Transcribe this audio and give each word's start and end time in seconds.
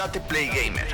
Tate 0.00 0.18
Play 0.18 0.46
Gamer. 0.46 0.86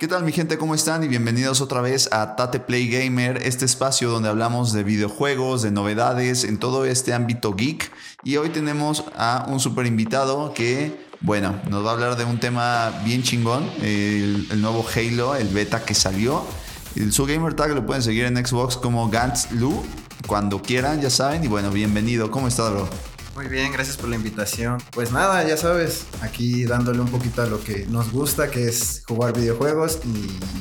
¿Qué 0.00 0.08
tal 0.08 0.24
mi 0.24 0.32
gente? 0.32 0.56
¿Cómo 0.56 0.74
están? 0.74 1.04
Y 1.04 1.08
bienvenidos 1.08 1.60
otra 1.60 1.82
vez 1.82 2.10
a 2.10 2.36
Tate 2.36 2.58
Play 2.58 2.88
Gamer, 2.88 3.42
este 3.42 3.66
espacio 3.66 4.08
donde 4.08 4.30
hablamos 4.30 4.72
de 4.72 4.82
videojuegos, 4.82 5.60
de 5.60 5.70
novedades, 5.70 6.42
en 6.42 6.56
todo 6.56 6.86
este 6.86 7.12
ámbito 7.12 7.52
geek. 7.52 7.92
Y 8.24 8.38
hoy 8.38 8.48
tenemos 8.48 9.04
a 9.14 9.44
un 9.50 9.60
super 9.60 9.84
invitado 9.84 10.54
que, 10.54 10.98
bueno, 11.20 11.60
nos 11.68 11.84
va 11.84 11.90
a 11.90 11.92
hablar 11.92 12.16
de 12.16 12.24
un 12.24 12.40
tema 12.40 13.02
bien 13.04 13.22
chingón, 13.22 13.70
el, 13.82 14.48
el 14.50 14.62
nuevo 14.62 14.86
Halo, 14.88 15.36
el 15.36 15.48
beta 15.48 15.84
que 15.84 15.92
salió. 15.92 16.42
El, 16.94 17.12
su 17.12 17.26
gamer 17.26 17.52
tag 17.52 17.74
lo 17.74 17.84
pueden 17.84 18.02
seguir 18.02 18.24
en 18.24 18.38
Xbox 18.38 18.78
como 18.78 19.10
Gantz 19.10 19.52
Lu, 19.52 19.84
cuando 20.26 20.62
quieran, 20.62 21.02
ya 21.02 21.10
saben. 21.10 21.44
Y 21.44 21.48
bueno, 21.48 21.70
bienvenido. 21.70 22.30
¿Cómo 22.30 22.48
estás, 22.48 22.72
bro? 22.72 22.88
Muy 23.36 23.48
bien, 23.48 23.70
gracias 23.70 23.98
por 23.98 24.08
la 24.08 24.16
invitación. 24.16 24.78
Pues 24.92 25.12
nada, 25.12 25.46
ya 25.46 25.58
sabes, 25.58 26.06
aquí 26.22 26.64
dándole 26.64 27.00
un 27.00 27.08
poquito 27.08 27.42
a 27.42 27.46
lo 27.46 27.62
que 27.62 27.84
nos 27.84 28.10
gusta, 28.10 28.50
que 28.50 28.66
es 28.66 29.02
jugar 29.06 29.34
videojuegos 29.34 30.00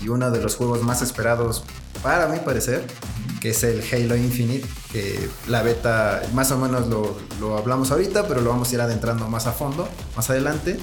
y 0.03 0.09
uno 0.09 0.29
de 0.29 0.43
los 0.43 0.57
juegos 0.57 0.83
más 0.83 1.01
esperados 1.01 1.63
para 2.03 2.27
mi 2.27 2.37
parecer, 2.39 2.85
que 3.39 3.51
es 3.51 3.63
el 3.63 3.81
Halo 3.81 4.17
Infinite, 4.17 4.67
que 4.91 5.29
la 5.47 5.63
beta 5.63 6.21
más 6.33 6.51
o 6.51 6.57
menos 6.57 6.87
lo, 6.87 7.17
lo 7.39 7.57
hablamos 7.57 7.91
ahorita, 7.91 8.27
pero 8.27 8.41
lo 8.41 8.49
vamos 8.49 8.69
a 8.71 8.75
ir 8.75 8.81
adentrando 8.81 9.29
más 9.29 9.47
a 9.47 9.53
fondo, 9.53 9.87
más 10.17 10.29
adelante. 10.29 10.77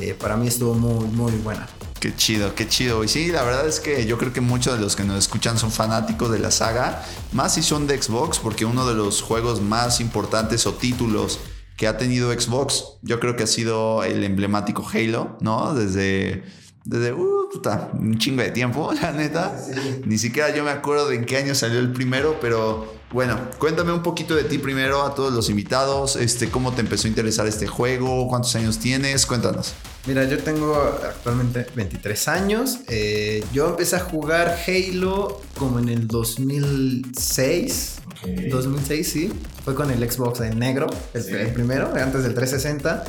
Eh, 0.00 0.14
para 0.18 0.38
mí 0.38 0.48
estuvo 0.48 0.72
muy, 0.72 1.06
muy 1.06 1.32
buena. 1.32 1.68
Qué 2.00 2.14
chido, 2.14 2.54
qué 2.54 2.68
chido. 2.68 3.02
Y 3.04 3.08
sí, 3.08 3.28
la 3.28 3.42
verdad 3.42 3.66
es 3.66 3.80
que 3.80 4.06
yo 4.06 4.18
creo 4.18 4.32
que 4.32 4.40
muchos 4.40 4.74
de 4.74 4.80
los 4.80 4.96
que 4.96 5.04
nos 5.04 5.18
escuchan 5.18 5.58
son 5.58 5.72
fanáticos 5.72 6.30
de 6.30 6.38
la 6.38 6.50
saga, 6.50 7.02
más 7.32 7.54
si 7.54 7.62
son 7.62 7.86
de 7.86 8.00
Xbox, 8.00 8.38
porque 8.38 8.64
uno 8.64 8.86
de 8.86 8.94
los 8.94 9.22
juegos 9.22 9.62
más 9.62 10.00
importantes 10.00 10.66
o 10.66 10.74
títulos 10.74 11.40
que 11.76 11.86
ha 11.86 11.96
tenido 11.96 12.32
Xbox, 12.32 12.98
yo 13.02 13.20
creo 13.20 13.36
que 13.36 13.44
ha 13.44 13.46
sido 13.46 14.02
el 14.04 14.24
emblemático 14.24 14.86
Halo, 14.92 15.36
¿no? 15.40 15.74
Desde, 15.74 16.44
desde 16.84 17.12
uh, 17.12 17.48
puta, 17.52 17.90
un 17.94 18.18
chingo 18.18 18.42
de 18.42 18.50
tiempo, 18.50 18.92
la 19.02 19.12
neta. 19.12 19.58
Sí. 19.58 20.02
Ni 20.04 20.18
siquiera 20.18 20.54
yo 20.54 20.64
me 20.64 20.70
acuerdo 20.70 21.08
de 21.08 21.16
en 21.16 21.24
qué 21.24 21.38
año 21.38 21.54
salió 21.54 21.78
el 21.78 21.92
primero, 21.92 22.38
pero 22.40 22.95
bueno, 23.16 23.40
cuéntame 23.56 23.92
un 23.94 24.02
poquito 24.02 24.36
de 24.36 24.44
ti 24.44 24.58
primero 24.58 25.02
a 25.02 25.14
todos 25.14 25.32
los 25.32 25.48
invitados, 25.48 26.16
este, 26.16 26.50
cómo 26.50 26.74
te 26.74 26.82
empezó 26.82 27.06
a 27.06 27.08
interesar 27.08 27.46
este 27.46 27.66
juego, 27.66 28.28
cuántos 28.28 28.54
años 28.56 28.78
tienes, 28.78 29.24
cuéntanos. 29.24 29.72
Mira, 30.06 30.24
yo 30.24 30.36
tengo 30.36 30.74
actualmente 31.02 31.66
23 31.74 32.28
años. 32.28 32.80
Eh, 32.88 33.42
yo 33.54 33.70
empecé 33.70 33.96
a 33.96 34.00
jugar 34.00 34.58
Halo 34.66 35.40
como 35.58 35.78
en 35.78 35.88
el 35.88 36.06
2006. 36.06 38.00
Okay. 38.18 38.50
2006, 38.50 39.10
sí. 39.10 39.32
Fue 39.64 39.74
con 39.74 39.90
el 39.90 40.10
Xbox 40.10 40.40
en 40.40 40.58
negro, 40.58 40.86
el, 41.14 41.24
sí. 41.24 41.32
el 41.32 41.54
primero, 41.54 41.94
antes 41.94 42.22
del 42.22 42.34
360. 42.34 43.02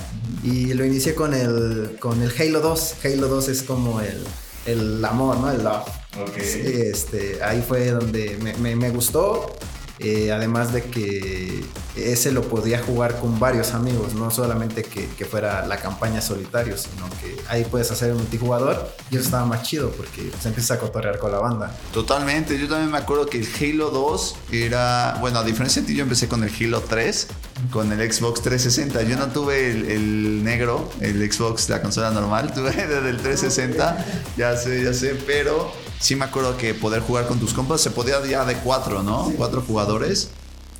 Y 0.45 0.73
lo 0.73 0.85
inicié 0.85 1.15
con 1.15 1.33
el, 1.33 1.97
con 1.99 2.21
el 2.21 2.31
Halo 2.39 2.61
2. 2.61 2.95
Halo 3.03 3.27
2 3.27 3.49
es 3.49 3.61
como 3.63 3.99
el, 3.99 4.23
el 4.67 5.03
amor, 5.03 5.37
¿no? 5.37 5.51
El 5.51 5.65
love. 5.65 5.83
Okay. 6.29 6.45
Sí, 6.45 6.61
este, 6.63 7.43
ahí 7.43 7.61
fue 7.67 7.89
donde 7.89 8.37
me, 8.41 8.53
me, 8.53 8.77
me 8.77 8.89
gustó. 8.89 9.53
Eh, 9.99 10.31
además 10.31 10.73
de 10.73 10.83
que 10.83 11.63
ese 11.95 12.31
lo 12.31 12.43
podía 12.43 12.79
jugar 12.83 13.19
con 13.19 13.39
varios 13.39 13.73
amigos, 13.73 14.13
no 14.13 14.29
solamente 14.29 14.83
que, 14.83 15.07
fuera 15.25 15.65
la 15.65 15.77
campaña 15.77 16.21
solitario, 16.21 16.77
sino 16.77 17.09
que 17.19 17.35
ahí 17.49 17.65
puedes 17.65 17.91
hacer 17.91 18.11
un 18.11 18.19
multijugador 18.19 18.89
y 19.11 19.15
eso 19.15 19.25
estaba 19.25 19.45
más 19.45 19.63
chido 19.63 19.89
porque 19.91 20.31
se 20.39 20.47
empieza 20.47 20.75
a 20.75 20.79
cotorrear 20.79 21.19
con 21.19 21.31
la 21.31 21.39
banda. 21.39 21.75
Totalmente, 21.91 22.57
yo 22.57 22.69
también 22.69 22.91
me 22.91 22.97
acuerdo 22.97 23.25
que 23.25 23.39
el 23.39 23.47
Halo 23.47 23.89
2 23.89 24.35
era, 24.51 25.17
bueno, 25.19 25.39
a 25.39 25.43
diferencia 25.43 25.81
de 25.81 25.87
ti, 25.87 25.95
yo 25.95 26.03
empecé 26.03 26.29
con 26.29 26.43
el 26.43 26.51
Halo 26.57 26.81
3, 26.81 27.27
con 27.71 27.91
el 27.91 28.13
Xbox 28.13 28.41
360. 28.41 29.03
Yo 29.03 29.17
no 29.17 29.27
tuve 29.27 29.71
el, 29.71 29.91
el 29.91 30.43
negro, 30.43 30.89
el 31.01 31.29
Xbox, 31.29 31.67
la 31.69 31.81
consola 31.81 32.11
normal, 32.11 32.53
tuve 32.55 32.71
desde 32.71 33.09
el 33.09 33.17
360, 33.17 34.05
ya 34.37 34.55
sé, 34.55 34.83
ya 34.83 34.93
sé, 34.93 35.15
pero 35.25 35.71
sí 35.99 36.15
me 36.15 36.25
acuerdo 36.25 36.57
que 36.57 36.73
poder 36.73 37.01
jugar 37.01 37.27
con 37.27 37.39
tus 37.39 37.53
compas 37.53 37.81
se 37.81 37.91
podía 37.91 38.23
ya 38.25 38.45
de 38.45 38.55
cuatro, 38.57 39.03
¿no? 39.03 39.27
Sí. 39.27 39.33
Cuatro 39.37 39.61
jugadores. 39.61 40.29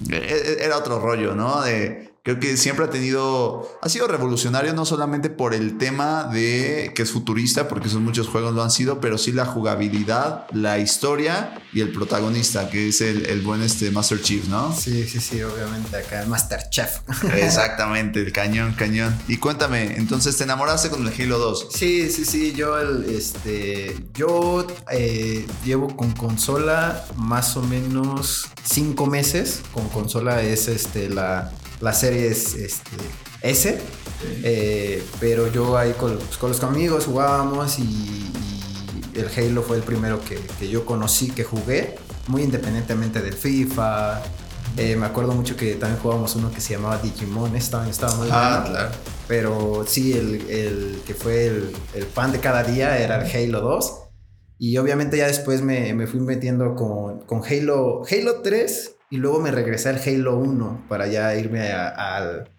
Era 0.10 0.78
otro 0.78 1.00
rollo, 1.00 1.34
¿no? 1.34 1.62
De, 1.62 2.14
creo 2.28 2.42
que 2.42 2.58
siempre 2.58 2.84
ha 2.84 2.90
tenido, 2.90 3.80
ha 3.82 3.88
sido 3.88 4.06
revolucionario 4.06 4.74
no 4.74 4.86
solamente 4.86 5.30
por 5.30 5.54
el 5.54 5.78
tema 5.78 6.26
de 6.26 6.92
que 6.94 7.04
es 7.04 7.12
futurista, 7.12 7.70
porque 7.70 7.88
son 7.88 8.04
muchos 8.04 8.28
juegos 8.28 8.54
lo 8.54 8.62
han 8.62 8.70
sido, 8.70 9.00
pero 9.00 9.18
sí 9.18 9.32
la 9.32 9.46
jugabilidad, 9.46 10.46
la 10.52 10.78
historia 10.78 11.58
y 11.72 11.80
el 11.80 11.94
protagonista, 11.94 12.70
que 12.70 12.90
es 12.90 13.00
el, 13.00 13.28
el 13.28 13.40
buen 13.40 13.62
este 13.62 13.92
Master 13.92 14.22
Chief, 14.22 14.46
¿no? 14.50 14.76
Sí, 14.76 15.08
sí, 15.08 15.22
sí, 15.22 15.42
obviamente 15.42 15.96
acá 15.96 16.22
el 16.22 16.28
Master 16.28 16.60
Chef. 16.70 17.00
Exactamente, 17.34 18.20
el 18.20 18.34
cañón, 18.34 18.74
cañón. 18.74 19.18
Y 19.30 19.38
cuéntame, 19.38 19.96
entonces 19.96 20.36
te 20.36 20.44
enamoraste 20.44 20.90
con 20.90 21.08
el 21.08 21.14
Halo 21.14 21.40
2. 21.40 21.68
Sí, 21.72 22.10
sí, 22.10 22.26
sí, 22.26 22.52
yo 22.52 22.78
el, 22.78 23.06
este, 23.10 23.96
yo 24.14 24.68
eh, 24.92 25.48
llevo 25.64 25.96
con 25.96 26.12
consola 26.12 27.06
más 27.16 27.56
o 27.56 27.62
menos 27.62 28.50
cinco 28.66 29.06
meses, 29.06 29.62
con 29.72 29.88
consola 29.88 30.42
es 30.42 30.68
este 30.68 31.08
la 31.08 31.54
la 31.82 31.94
serie 31.94 32.28
es 32.28 32.56
este, 32.56 32.98
S. 33.42 33.80
Eh, 34.44 35.04
pero 35.20 35.52
yo 35.52 35.78
ahí 35.78 35.94
con, 35.94 36.18
pues, 36.18 36.38
con, 36.38 36.50
los 36.50 36.64
amigos 36.64 37.06
jugábamos 37.06 37.78
y, 37.78 37.84
y, 37.84 38.32
el 39.14 39.30
Halo 39.36 39.62
fue 39.64 39.78
el 39.78 39.84
primero 39.84 40.20
que, 40.24 40.40
que, 40.60 40.70
yo 40.70 40.86
conocí, 40.86 41.32
que 41.32 41.44
jugué, 41.44 41.96
muy 42.28 42.44
independientemente 42.44 43.22
del 43.22 43.34
FIFA. 43.34 44.22
Eh, 44.78 44.96
me 44.96 45.08
acuerdo 45.08 45.34
mucho 45.34 45.56
que 45.56 45.76
también 45.76 46.00
jugábamos 46.02 46.36
uno 46.36 46.52
que 46.52 46.62
se 46.62 46.74
llamaba 46.74 46.98
Digimon, 47.00 47.56
estaba, 47.56 47.88
estaba 47.90 48.14
muy 48.16 48.28
ah, 48.32 48.60
bueno. 48.62 48.76
Claro. 48.76 48.92
Pero 49.28 49.86
sí, 49.88 50.14
el, 50.14 50.50
el 50.50 51.02
que 51.06 51.14
fue 51.14 51.48
el, 51.48 51.76
el, 51.96 52.06
pan 52.06 52.32
de 52.32 52.40
cada 52.40 52.64
día 52.64 52.98
era 52.98 53.24
el 53.24 53.54
Halo 53.54 53.62
2. 53.62 53.94
Y 54.60 54.78
obviamente 54.78 55.18
ya 55.18 55.28
después 55.28 55.62
me, 55.62 55.94
me 55.94 56.08
fui 56.08 56.20
metiendo 56.20 56.76
con, 56.76 57.22
con 57.22 57.44
Halo, 57.44 58.02
Halo 58.10 58.42
3 58.42 58.97
y 59.10 59.18
luego 59.18 59.40
me 59.40 59.52
regresé 59.52 59.90
al 59.90 60.02
Halo 60.06 60.38
1 60.38 60.86
para 60.90 61.08
ya 61.08 61.34
irme 61.36 61.72
a, 61.72 61.88
a, 61.88 62.18
al, 62.18 62.50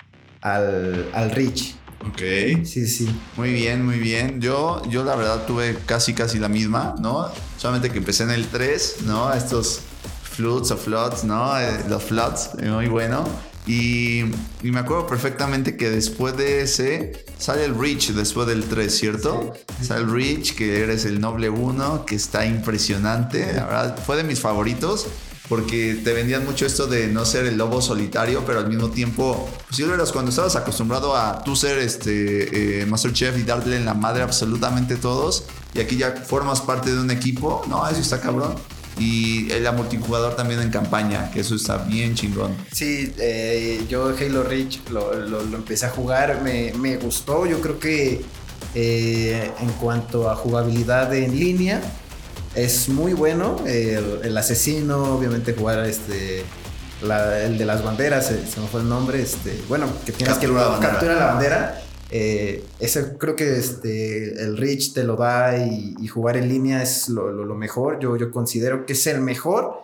al, 0.41 1.11
al 1.13 1.31
Reach. 1.31 1.75
Ok. 2.07 2.65
Sí, 2.65 2.87
sí. 2.87 3.09
Muy 3.37 3.53
bien, 3.53 3.85
muy 3.85 3.99
bien. 3.99 4.41
Yo, 4.41 4.83
yo 4.89 5.05
la 5.05 5.17
verdad 5.17 5.45
tuve 5.47 5.77
casi, 5.85 6.15
casi 6.15 6.39
la 6.39 6.49
misma, 6.49 6.95
¿no? 7.01 7.31
Solamente 7.57 7.91
que 7.91 7.99
empecé 7.99 8.23
en 8.23 8.31
el 8.31 8.47
3, 8.47 8.99
¿no? 9.05 9.33
Estos 9.33 9.81
floods 10.23 10.71
o 10.71 10.77
floods, 10.77 11.25
¿no? 11.25 11.59
Eh, 11.59 11.85
los 11.89 12.05
floods, 12.05 12.51
muy 12.63 12.87
bueno. 12.87 13.25
Y, 13.67 14.21
y, 14.63 14.71
me 14.71 14.79
acuerdo 14.79 15.07
perfectamente 15.07 15.77
que 15.77 15.91
después 15.91 16.35
de 16.39 16.63
ese 16.63 17.27
sale 17.37 17.67
el 17.67 17.79
Reach, 17.79 18.13
después 18.13 18.47
del 18.47 18.65
3, 18.65 18.97
¿cierto? 18.97 19.53
Sí. 19.79 19.87
Sale 19.87 20.05
el 20.05 20.11
Reach, 20.11 20.55
que 20.55 20.81
eres 20.81 21.05
el 21.05 21.21
Noble 21.21 21.51
1, 21.51 22.07
que 22.07 22.15
está 22.15 22.47
impresionante. 22.47 23.53
La 23.53 23.67
verdad, 23.67 23.99
fue 23.99 24.17
de 24.17 24.25
mis 24.25 24.41
favoritos 24.41 25.09
porque 25.49 25.99
te 26.05 26.13
vendían 26.13 26.45
mucho 26.45 26.67
esto 26.67 26.87
de 26.87 27.09
no 27.09 27.25
ser 27.25 27.47
el 27.47 27.57
lobo 27.57 27.81
solitario, 27.81 28.45
pero 28.47 28.61
al 28.61 28.69
mismo 28.69 28.91
tiempo, 28.91 29.49
pues 29.67 29.77
si 29.77 29.83
lo 29.83 29.95
eras 29.95 30.13
cuando 30.13 30.31
estabas 30.31 30.57
acostumbrado 30.57 31.17
a 31.17 31.43
tú 31.43 31.57
ser 31.57 31.79
este 31.79 32.83
eh, 32.83 32.87
Master 32.87 33.13
Chef 33.13 33.39
y 33.39 33.43
darle 33.43 33.77
en 33.77 33.85
la 33.85 33.95
madre 33.95 34.23
absolutamente 34.23 34.97
todos, 34.97 35.45
y 35.75 35.81
aquí 35.81 35.97
ya 35.97 36.13
formas 36.13 36.61
parte 36.61 36.93
de 36.93 37.01
un 37.01 37.11
equipo, 37.11 37.63
no, 37.69 37.87
eso 37.89 38.01
está 38.01 38.21
cabrón. 38.21 38.55
Y 38.99 39.49
la 39.61 39.71
multijugador 39.71 40.35
también 40.35 40.61
en 40.61 40.71
campaña, 40.71 41.31
que 41.31 41.41
eso 41.41 41.55
está 41.55 41.79
bien 41.79 42.17
chingón. 42.17 42.57
Sí, 42.73 43.15
eh, 43.19 43.85
yo 43.89 44.13
Halo 44.19 44.43
Reach 44.43 44.81
lo, 44.91 45.41
empecé 45.55 45.87
a 45.87 45.91
jugar, 45.91 46.43
me, 46.43 46.73
me 46.75 46.97
gustó, 46.97 47.47
yo 47.47 47.61
creo 47.61 47.79
que 47.79 48.25
eh, 48.75 49.51
en 49.61 49.69
cuanto 49.75 50.29
a 50.29 50.37
jugabilidad 50.37 51.15
en 51.15 51.39
línea, 51.39 51.81
es 52.65 52.89
muy 52.89 53.13
bueno. 53.13 53.57
El, 53.67 54.21
el 54.23 54.37
asesino, 54.37 55.15
obviamente, 55.15 55.55
jugar 55.55 55.85
este. 55.87 56.45
La, 57.03 57.45
el 57.45 57.59
de 57.59 57.65
las 57.65 57.85
banderas, 57.85 58.27
se, 58.27 58.45
se, 58.45 58.61
me 58.61 58.67
fue 58.67 58.81
el 58.81 58.89
nombre. 58.89 59.23
Este, 59.23 59.57
bueno, 59.69 59.87
que 60.05 60.13
tienes 60.13 60.37
captura 60.37 60.89
que 61.01 61.07
la 61.07 61.15
la 61.15 61.27
bandera. 61.27 61.83
Eh, 62.11 62.65
ese 62.81 63.17
creo 63.19 63.37
que 63.37 63.59
este, 63.59 64.43
el 64.43 64.57
Reach 64.57 64.95
te 64.95 65.05
lo 65.05 65.15
da 65.15 65.59
y, 65.59 65.95
y 66.01 66.09
jugar 66.09 66.37
en 66.39 66.49
línea 66.49 66.83
es 66.83 67.09
lo, 67.09 67.31
lo, 67.31 67.45
lo, 67.45 67.55
mejor. 67.55 68.01
Yo, 68.01 68.17
yo 68.17 68.31
considero 68.31 68.87
que 68.87 68.95
es 68.95 69.07
el 69.07 69.21
mejor. 69.21 69.83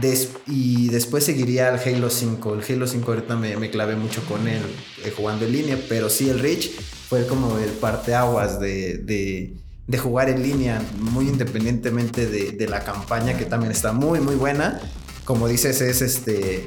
Des, 0.00 0.30
y 0.46 0.88
después 0.88 1.22
seguiría 1.22 1.68
el 1.68 1.78
Halo 1.78 2.08
5. 2.08 2.54
El 2.54 2.64
Halo 2.64 2.86
5 2.86 3.10
ahorita 3.12 3.36
me, 3.36 3.56
me 3.58 3.70
clavé 3.70 3.94
mucho 3.94 4.24
con 4.24 4.48
él 4.48 4.62
eh, 5.04 5.12
jugando 5.14 5.44
en 5.44 5.52
línea, 5.52 5.78
pero 5.88 6.08
sí 6.08 6.30
el 6.30 6.40
Reach 6.40 6.70
fue 7.08 7.26
como 7.26 7.58
el 7.58 7.70
parteaguas 7.72 8.58
de, 8.58 8.98
de 8.98 9.54
de 9.86 9.98
jugar 9.98 10.28
en 10.28 10.42
línea, 10.42 10.80
muy 10.98 11.28
independientemente 11.28 12.26
de, 12.26 12.52
de, 12.52 12.68
la 12.68 12.84
campaña, 12.84 13.36
que 13.36 13.44
también 13.44 13.72
está 13.72 13.92
muy, 13.92 14.20
muy 14.20 14.36
buena. 14.36 14.80
Como 15.24 15.48
dices, 15.48 15.80
es 15.80 16.02
este. 16.02 16.66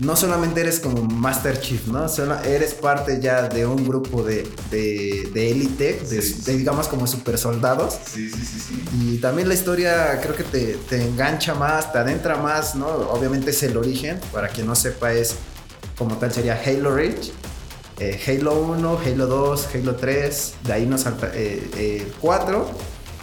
No 0.00 0.16
solamente 0.16 0.62
eres 0.62 0.80
como 0.80 1.02
Master 1.04 1.60
Chief, 1.60 1.86
¿no? 1.86 2.08
Solo 2.08 2.40
eres 2.42 2.74
parte 2.74 3.20
ya 3.20 3.48
de 3.48 3.66
un 3.66 3.86
grupo 3.86 4.24
de, 4.24 4.48
de, 4.70 5.30
de 5.32 5.50
élite, 5.50 6.00
de, 6.08 6.22
sí, 6.22 6.56
digamos 6.56 6.88
como 6.88 7.06
super 7.06 7.38
soldados. 7.38 7.98
Sí, 8.12 8.28
sí, 8.30 8.44
sí, 8.44 8.58
sí. 8.58 8.82
Y 9.00 9.18
también 9.18 9.48
la 9.48 9.54
historia 9.54 10.20
creo 10.20 10.34
que 10.34 10.42
te, 10.44 10.78
te 10.88 11.06
engancha 11.06 11.54
más, 11.54 11.92
te 11.92 11.98
adentra 11.98 12.36
más, 12.36 12.74
¿no? 12.74 12.86
Obviamente 12.88 13.50
es 13.50 13.62
el 13.62 13.76
origen, 13.76 14.18
para 14.32 14.48
quien 14.48 14.66
no 14.66 14.74
sepa, 14.74 15.12
es 15.12 15.36
como 15.96 16.16
tal 16.16 16.32
sería 16.32 16.60
Halo 16.64 16.94
Reach 16.94 17.30
eh, 18.02 18.20
Halo 18.26 18.54
1, 18.60 18.98
Halo 19.06 19.26
2, 19.26 19.68
Halo 19.74 19.94
3, 19.94 20.54
de 20.64 20.72
ahí 20.72 20.86
nos 20.86 21.02
salta 21.02 21.30
eh, 21.34 22.10
4, 22.20 22.70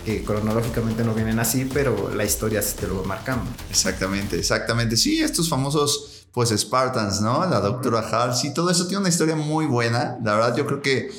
que 0.05 0.23
cronológicamente 0.23 1.03
no 1.03 1.13
vienen 1.13 1.39
así, 1.39 1.65
pero 1.65 2.13
la 2.15 2.23
historia 2.23 2.61
sí 2.61 2.75
te 2.79 2.87
lo 2.87 3.01
va 3.01 3.03
marcando. 3.03 3.43
Exactamente, 3.69 4.37
exactamente. 4.39 4.95
Sí, 4.95 5.21
estos 5.21 5.49
famosos 5.49 6.27
pues 6.31 6.49
Spartans, 6.49 7.19
¿no? 7.21 7.45
La 7.45 7.59
doctora 7.59 7.99
Halsey, 7.99 8.53
todo 8.53 8.69
eso 8.69 8.87
tiene 8.87 9.01
una 9.01 9.09
historia 9.09 9.35
muy 9.35 9.65
buena. 9.65 10.17
La 10.23 10.35
verdad 10.35 10.55
yo 10.55 10.65
creo 10.65 10.81
que 10.81 11.11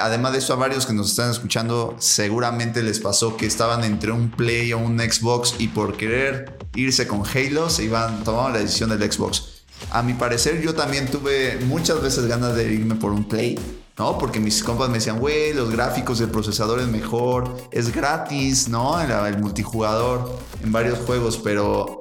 además 0.00 0.32
de 0.32 0.38
eso 0.38 0.52
a 0.52 0.56
varios 0.56 0.84
que 0.84 0.92
nos 0.92 1.10
están 1.10 1.30
escuchando 1.30 1.96
seguramente 1.98 2.82
les 2.82 2.98
pasó 2.98 3.36
que 3.36 3.46
estaban 3.46 3.84
entre 3.84 4.12
un 4.12 4.30
Play 4.30 4.72
o 4.72 4.78
un 4.78 4.98
Xbox 4.98 5.54
y 5.58 5.68
por 5.68 5.96
querer 5.96 6.58
irse 6.74 7.06
con 7.06 7.22
Halo 7.24 7.70
se 7.70 7.84
iban 7.84 8.24
tomando 8.24 8.50
la 8.50 8.58
decisión 8.58 8.90
del 8.90 9.10
Xbox. 9.10 9.57
A 9.90 10.02
mi 10.02 10.14
parecer 10.14 10.60
yo 10.60 10.74
también 10.74 11.06
tuve 11.06 11.58
muchas 11.66 12.02
veces 12.02 12.26
ganas 12.26 12.54
de 12.54 12.72
irme 12.72 12.94
por 12.94 13.12
un 13.12 13.24
Play 13.24 13.56
¿no? 13.98 14.16
Porque 14.16 14.38
mis 14.38 14.62
compas 14.62 14.88
me 14.88 14.94
decían, 14.94 15.18
güey, 15.18 15.52
los 15.52 15.70
gráficos 15.70 16.20
del 16.20 16.30
procesador 16.30 16.80
es 16.80 16.86
mejor, 16.86 17.56
es 17.72 17.92
gratis, 17.92 18.68
¿no? 18.68 19.00
El, 19.00 19.38
multijugador 19.38 20.38
en 20.62 20.72
varios 20.72 20.98
juegos, 21.00 21.38
pero 21.42 21.98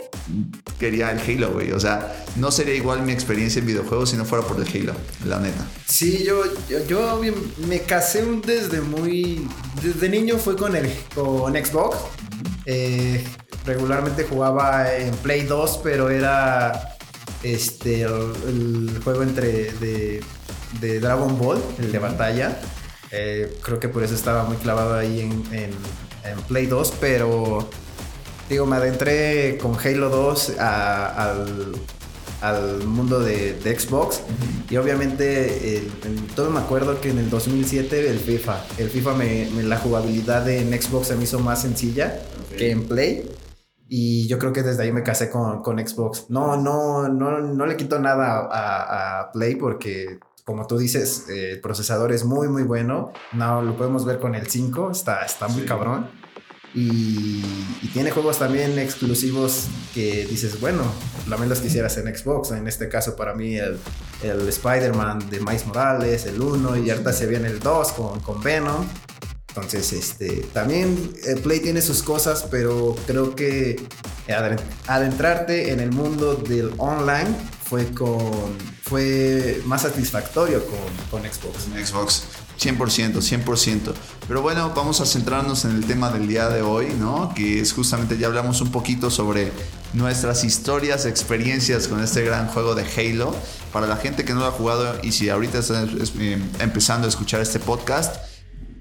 quería 0.80 1.12
el 1.12 1.20
Halo, 1.20 1.54
güey. 1.54 1.72
O 1.72 1.80
sea, 1.80 2.26
no 2.36 2.52
sería 2.52 2.76
igual 2.76 3.02
mi 3.02 3.12
experiencia 3.12 3.60
en 3.60 3.66
videojuegos 3.66 4.12
si 4.12 4.18
no 4.18 4.26
fuera 4.26 4.46
por 4.46 4.58
el 4.58 4.68
Halo, 4.68 4.94
la 5.26 5.40
neta. 5.40 5.66
Sí, 5.86 6.24
yo, 6.24 6.44
yo, 6.88 7.20
me 7.68 7.82
casé 7.82 8.24
desde 8.46 8.82
muy... 8.82 9.48
Desde 9.82 10.08
niño 10.08 10.38
fue 10.38 10.56
con, 10.56 10.76
el, 10.76 10.92
con 11.16 11.54
Xbox. 11.54 11.98
Eh, 12.66 13.24
regularmente 13.66 14.24
jugaba 14.24 14.94
en 14.94 15.16
Play 15.16 15.44
2, 15.44 15.80
pero 15.84 16.10
era 16.10 16.97
este 17.44 18.02
el, 18.02 19.00
juego 19.04 19.24
entre 19.24 19.72
de 19.74 20.22
de 20.82 21.00
Dragon 21.00 21.38
Ball, 21.38 21.62
el 21.80 21.92
de 21.92 22.00
batalla. 22.00 22.60
Eh, 23.12 23.58
creo 23.62 23.80
que 23.80 23.88
por 23.88 24.04
eso 24.04 24.16
estaba 24.16 24.44
muy 24.44 24.58
clavado 24.58 24.96
ahí 24.96 25.22
en, 25.22 25.44
Play 26.50 26.66
2, 26.66 26.96
pero 27.00 27.70
digo, 28.50 28.66
me 28.66 28.76
adentré 28.76 29.58
con 29.62 29.78
Halo 29.80 30.10
2 30.10 30.58
al, 30.60 32.84
mundo 32.86 33.22
de, 33.22 33.56
Xbox 33.64 34.20
y 34.70 34.76
obviamente 34.76 35.88
todo 36.36 36.50
me 36.50 36.60
acuerdo 36.60 37.00
que 37.00 37.12
en 37.12 37.20
el 37.20 37.30
2007 37.30 38.10
el 38.10 38.20
FIFA, 38.20 38.62
el 38.78 38.90
FIFA 38.90 39.14
me, 39.14 39.50
la 39.64 39.78
jugabilidad 39.78 40.50
en 40.50 40.80
Xbox 40.80 41.08
se 41.08 41.16
me 41.16 41.24
hizo 41.24 41.40
más 41.40 41.62
sencilla 41.62 42.20
que 42.58 42.72
en 42.72 42.84
Play. 42.84 43.24
Y 43.90 44.28
yo 44.28 44.38
creo 44.38 44.52
que 44.54 44.64
desde 44.64 44.84
ahí 44.84 44.92
me 44.92 45.04
casé 45.04 45.30
con, 45.30 45.64
Xbox. 45.64 46.30
No, 46.30 46.58
no, 46.58 47.08
no, 47.08 47.40
no 47.40 47.66
le 47.66 47.78
quito 47.78 48.00
nada 48.00 48.50
a 48.52 49.32
Play 49.32 49.56
porque 49.56 50.20
como 50.48 50.66
tú 50.66 50.78
dices, 50.78 51.26
eh, 51.28 51.52
el 51.52 51.60
procesador 51.60 52.14
es 52.14 52.24
muy, 52.24 52.48
muy 52.48 52.64
bueno. 52.64 53.12
No, 53.34 53.62
lo 53.62 53.76
podemos 53.76 54.06
ver 54.06 54.18
con 54.18 54.34
el 54.34 54.48
5, 54.48 54.92
está, 54.92 55.26
está 55.26 55.50
muy 55.50 55.66
cabrón. 55.66 56.10
Y, 56.74 57.42
tiene 57.92 58.12
juegos 58.12 58.40
también 58.40 58.80
exclusivos 58.80 59.68
que 59.94 60.26
dices, 60.26 60.62
bueno, 60.62 60.84
también 61.30 61.50
los 61.50 61.60
quisieras 61.60 61.98
en 61.98 62.16
Xbox. 62.16 62.52
En 62.52 62.66
este 62.66 62.88
caso, 62.88 63.18
para 63.18 63.34
mí, 63.34 63.58
el, 63.58 63.78
el 64.24 64.48
Spider-Man 64.48 65.30
de 65.30 65.42
Miles 65.42 65.68
Morales, 65.68 66.26
el 66.26 66.42
1, 66.42 66.78
y 66.78 66.92
ahorita 66.92 67.12
se 67.12 67.28
viene 67.28 67.50
el 67.50 67.60
2 67.60 67.92
con, 67.92 68.22
con 68.22 68.42
Venom. 68.42 68.86
Entonces, 69.58 69.92
este, 69.92 70.46
también 70.54 71.16
el 71.26 71.40
Play 71.40 71.60
tiene 71.60 71.82
sus 71.82 72.04
cosas, 72.04 72.46
pero 72.52 72.96
creo 73.08 73.36
que 73.36 73.82
adentrarte 74.86 75.72
en 75.72 75.80
el 75.80 75.92
mundo 75.92 76.36
del 76.36 76.74
online 76.78 77.36
fue 77.64 77.92
con 77.92 78.56
fue 78.84 79.62
más 79.66 79.82
satisfactorio 79.82 80.64
con, 80.66 81.20
con 81.20 81.30
Xbox. 81.30 81.66
Xbox, 81.84 82.24
100%, 82.60 83.16
100%. 83.16 83.94
Pero 84.28 84.42
bueno, 84.44 84.72
vamos 84.76 85.02
a 85.02 85.08
centrarnos 85.08 85.66
en 85.66 85.72
el 85.72 85.86
tema 85.86 86.12
del 86.12 86.28
día 86.28 86.50
de 86.50 86.62
hoy, 86.62 86.94
¿no? 87.00 87.34
Que 87.36 87.60
es 87.60 87.74
justamente, 87.74 88.18
ya 88.20 88.28
hablamos 88.28 88.62
un 88.62 88.72
poquito 88.72 89.10
sobre 89.10 89.52
nuestras 89.94 90.44
historias, 90.44 91.08
experiencias 91.08 91.88
con 91.88 92.04
este 92.04 92.24
gran 92.24 92.48
juego 92.48 92.76
de 92.76 92.86
Halo. 92.86 93.36
Para 93.74 93.88
la 93.88 93.98
gente 93.98 94.24
que 94.24 94.34
no 94.36 94.42
lo 94.42 94.46
ha 94.46 94.52
jugado 94.52 95.00
y 95.02 95.14
si 95.14 95.30
ahorita 95.30 95.60
está 95.60 95.84
eh, 95.84 96.42
empezando 96.60 97.08
a 97.08 97.10
escuchar 97.10 97.42
este 97.42 97.60
podcast, 97.60 98.18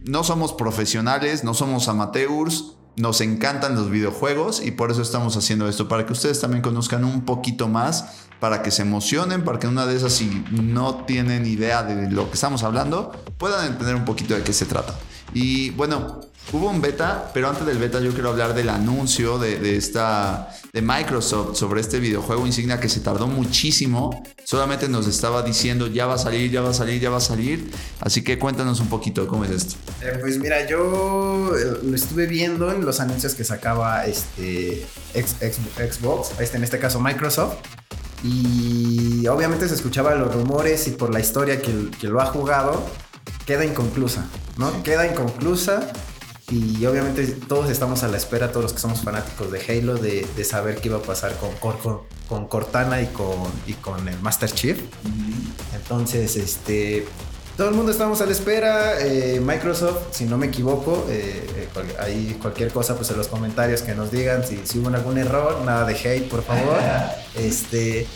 no 0.07 0.23
somos 0.23 0.53
profesionales, 0.53 1.45
no 1.45 1.53
somos 1.53 1.89
amateurs, 1.89 2.73
nos 2.97 3.21
encantan 3.21 3.75
los 3.75 3.91
videojuegos 3.91 4.65
y 4.65 4.71
por 4.71 4.91
eso 4.91 5.03
estamos 5.03 5.37
haciendo 5.37 5.69
esto, 5.69 5.89
para 5.89 6.07
que 6.07 6.13
ustedes 6.13 6.41
también 6.41 6.63
conozcan 6.63 7.05
un 7.05 7.25
poquito 7.25 7.69
más 7.69 8.27
para 8.41 8.63
que 8.63 8.71
se 8.71 8.83
emocionen, 8.83 9.45
para 9.45 9.59
que 9.59 9.67
una 9.67 9.85
de 9.87 9.97
esas, 9.97 10.13
si 10.13 10.45
no 10.51 11.05
tienen 11.05 11.45
idea 11.45 11.83
de 11.83 12.11
lo 12.11 12.29
que 12.29 12.35
estamos 12.35 12.63
hablando, 12.63 13.13
puedan 13.37 13.67
entender 13.67 13.97
un 13.97 14.05
poquito 14.05 14.35
de 14.35 14.43
qué 14.43 14.53
se 14.53 14.67
trata. 14.67 14.95
Y 15.35 15.71
bueno, 15.71 16.21
hubo 16.53 16.71
un 16.71 16.81
beta, 16.81 17.31
pero 17.35 17.49
antes 17.49 17.67
del 17.67 17.79
beta 17.79 18.01
yo 18.01 18.13
quiero 18.13 18.31
hablar 18.31 18.55
del 18.55 18.69
anuncio 18.69 19.39
de, 19.39 19.77
esta, 19.77 20.49
de 20.73 20.83
Microsoft 20.83 21.57
sobre 21.57 21.81
este 21.81 21.99
videojuego 21.99 22.47
insignia 22.47 22.79
que 22.79 22.89
se 22.89 23.01
tardó 23.01 23.27
muchísimo. 23.27 24.23
Solamente 24.45 24.89
nos 24.89 25.09
estaba 25.09 25.43
diciendo 25.43 25.89
ya 25.89 26.07
va 26.07 26.15
a 26.15 26.19
salir, 26.19 26.51
ya 26.51 26.61
va 26.61 26.71
a 26.71 26.75
salir, 26.75 27.01
ya 27.01 27.11
va 27.11 27.17
a 27.17 27.21
salir. 27.21 27.71
Así 28.01 28.23
que 28.23 28.39
cuéntanos 28.39 28.81
un 28.81 28.89
poquito 28.89 29.27
cómo 29.27 29.45
es 29.45 29.51
esto. 29.51 29.75
Eh, 30.03 30.19
pues 30.21 30.39
mira, 30.39 30.67
yo 30.69 31.53
eh, 31.57 31.79
lo 31.83 31.97
estuve 31.97 32.27
viendo 32.27 32.71
en 32.71 32.85
los 32.85 33.01
anuncios 33.01 33.35
que 33.35 33.45
sacaba 33.45 34.07
este 34.07 34.87
Xbox, 35.15 36.39
este, 36.41 36.57
en 36.57 36.65
este 36.65 36.79
caso 36.79 37.01
Microsoft. 37.01 37.57
Y 38.23 39.27
obviamente 39.27 39.69
se 39.69 39.75
escuchaban 39.75 40.19
los 40.19 40.33
rumores 40.33 40.87
y 40.89 40.93
por 40.93 41.13
la 41.13 41.21
historia 41.21 41.61
que, 41.61 41.91
que 42.01 42.09
lo 42.09 42.21
ha 42.21 42.27
jugado, 42.27 42.85
queda 43.45 43.65
inconclusa, 43.65 44.27
¿no? 44.57 44.83
Queda 44.83 45.07
inconclusa 45.07 45.93
y 46.51 46.87
obviamente 46.87 47.27
todos 47.27 47.71
estamos 47.71 48.05
a 48.05 48.09
la 48.09 48.17
espera, 48.17 48.53
todos 48.53 48.65
los 48.65 48.73
que 48.73 48.79
somos 48.79 49.01
fanáticos 49.01 49.51
de 49.51 49.61
Halo, 49.61 49.97
de, 49.97 50.25
de 50.37 50.45
saber 50.45 50.77
qué 50.77 50.89
iba 50.89 50.99
a 50.99 51.03
pasar 51.03 51.35
con, 51.37 51.53
con, 51.57 52.03
con, 52.29 52.47
Cortana 52.47 53.03
y 53.03 53.07
con, 53.07 53.37
y 53.67 53.73
con 53.73 54.07
el 54.09 54.19
Master 54.21 54.53
Chief. 54.53 54.79
Entonces, 55.75 56.37
este, 56.37 57.05
todo 57.57 57.69
el 57.71 57.75
mundo 57.75 57.91
estamos 57.91 58.21
a 58.21 58.27
la 58.27 58.33
espera. 58.33 59.01
Eh, 59.01 59.41
Microsoft, 59.41 60.13
si 60.13 60.25
no 60.25 60.39
me 60.39 60.47
equivoco, 60.47 61.05
eh, 61.09 61.69
eh, 61.75 61.97
ahí 61.99 62.39
cualquier 62.41 62.71
cosa, 62.71 62.95
pues 62.95 63.11
en 63.11 63.17
los 63.17 63.27
comentarios 63.27 63.83
que 63.83 63.97
nos 63.97 64.13
digan 64.13 64.47
si, 64.47 64.61
si 64.65 64.79
hubo 64.79 64.89
algún 64.89 65.19
error, 65.19 65.63
nada 65.65 65.85
de 65.85 65.95
hate, 65.95 66.29
por 66.29 66.45
favor. 66.45 66.79
este, 67.35 68.07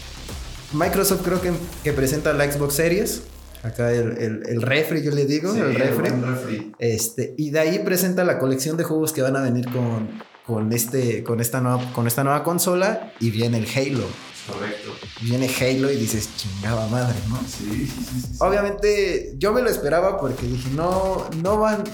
Microsoft 0.73 1.23
creo 1.25 1.41
que, 1.41 1.53
que 1.83 1.93
presenta 1.93 2.33
la 2.33 2.51
Xbox 2.51 2.75
Series. 2.75 3.23
Acá 3.63 3.93
el, 3.93 4.43
el, 4.47 4.63
refri, 4.63 5.03
yo 5.03 5.11
le 5.11 5.27
digo, 5.27 5.55
el 5.55 5.75
refri. 5.75 6.73
Este, 6.79 7.35
y 7.37 7.51
de 7.51 7.59
ahí 7.59 7.79
presenta 7.81 8.25
la 8.25 8.39
colección 8.39 8.77
de 8.77 8.85
juegos 8.85 9.13
que 9.13 9.21
van 9.21 9.37
a 9.37 9.43
venir 9.43 9.67
con, 9.71 10.09
con, 10.47 10.73
este, 10.73 11.23
con, 11.23 11.41
esta 11.41 11.61
nueva, 11.61 11.93
con 11.93 12.07
esta 12.07 12.25
nueva 12.25 12.43
consola 12.43 13.13
y 13.21 13.31
viene 13.31 13.59
el 13.59 13.67
Halo. 13.67 14.07
Correcto. 14.47 14.93
Viene 15.21 15.49
Halo 15.49 15.91
y 15.93 15.97
dices, 15.97 16.31
chingada 16.37 16.89
madre, 16.89 17.17
¿no? 17.29 17.39
Sí, 17.47 17.87
sí, 17.87 18.05
sí, 18.05 18.37
Obviamente 18.39 19.35
yo 19.37 19.53
me 19.53 19.61
lo 19.61 19.69
esperaba 19.69 20.19
porque 20.19 20.47
dije, 20.47 20.71
no, 20.71 21.29
no 21.43 21.59
van, 21.59 21.85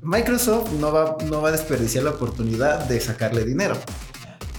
Microsoft 0.00 0.72
no 0.80 0.90
va, 0.90 1.18
no 1.26 1.42
va 1.42 1.50
a 1.50 1.52
desperdiciar 1.52 2.04
la 2.04 2.10
oportunidad 2.10 2.86
de 2.86 2.98
sacarle 2.98 3.44
dinero. 3.44 3.76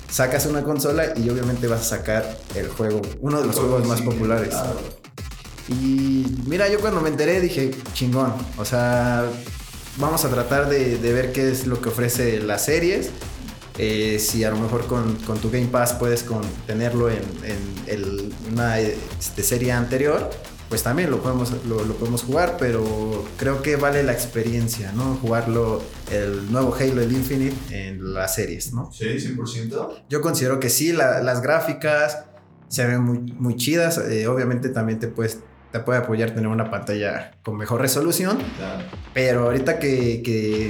Sacas 0.09 0.45
una 0.45 0.62
consola 0.63 1.13
y 1.15 1.27
obviamente 1.29 1.67
vas 1.67 1.81
a 1.81 1.97
sacar 1.97 2.38
el 2.55 2.67
juego, 2.67 3.01
uno 3.19 3.41
de 3.41 3.47
los 3.47 3.55
juegos 3.55 3.88
más 3.88 4.01
populares. 4.01 4.53
Y 5.71 6.25
mira, 6.47 6.69
yo 6.69 6.79
cuando 6.79 7.01
me 7.01 7.09
enteré 7.09 7.39
dije, 7.39 7.71
chingón, 7.93 8.33
o 8.57 8.65
sea, 8.65 9.25
vamos 9.97 10.25
a 10.25 10.29
tratar 10.29 10.69
de, 10.69 10.97
de 10.97 11.13
ver 11.13 11.31
qué 11.31 11.49
es 11.49 11.65
lo 11.67 11.81
que 11.81 11.89
ofrece 11.89 12.39
las 12.41 12.65
series 12.65 13.11
eh, 13.77 14.19
si 14.19 14.43
a 14.43 14.51
lo 14.51 14.57
mejor 14.57 14.85
con, 14.85 15.17
tu 15.17 15.49
Game 15.49 15.67
Pass 15.67 15.93
puedes 15.93 16.25
tenerlo 16.67 17.09
en, 17.09 17.21
una 18.51 18.79
este, 18.79 19.43
serie 19.43 19.71
anterior, 19.71 20.29
pues 20.69 20.83
también 20.83 21.09
lo 21.09 21.21
podemos, 21.21 21.51
lo, 21.65 21.77
podemos 21.95 22.23
jugar, 22.23 22.57
pero 22.59 23.25
creo 23.37 23.61
que 23.61 23.77
vale 23.77 24.03
la 24.03 24.11
experiencia, 24.11 24.91
¿no? 24.91 25.15
Jugarlo, 25.15 25.81
el 26.11 26.51
nuevo 26.51 26.75
Halo, 26.75 27.01
el 27.01 27.11
Infinite, 27.11 27.55
en 27.71 28.13
las 28.13 28.35
series, 28.35 28.73
¿no? 28.73 28.91
Sí, 28.91 29.05
100%. 29.05 30.03
Yo 30.09 30.21
considero 30.21 30.59
que 30.59 30.69
sí, 30.69 30.91
las 30.91 31.41
gráficas 31.41 32.25
se 32.67 32.85
ven 32.85 33.01
muy, 33.01 33.19
muy 33.33 33.55
chidas, 33.55 33.97
eh, 33.97 34.27
obviamente 34.27 34.69
también 34.69 34.99
te 34.99 35.07
puedes 35.07 35.39
te 35.71 35.79
puede 35.79 35.99
apoyar 35.99 36.31
tener 36.31 36.47
una 36.47 36.69
pantalla 36.69 37.31
con 37.43 37.57
mejor 37.57 37.81
resolución. 37.81 38.37
Pero 39.13 39.45
ahorita 39.45 39.79
que, 39.79 40.21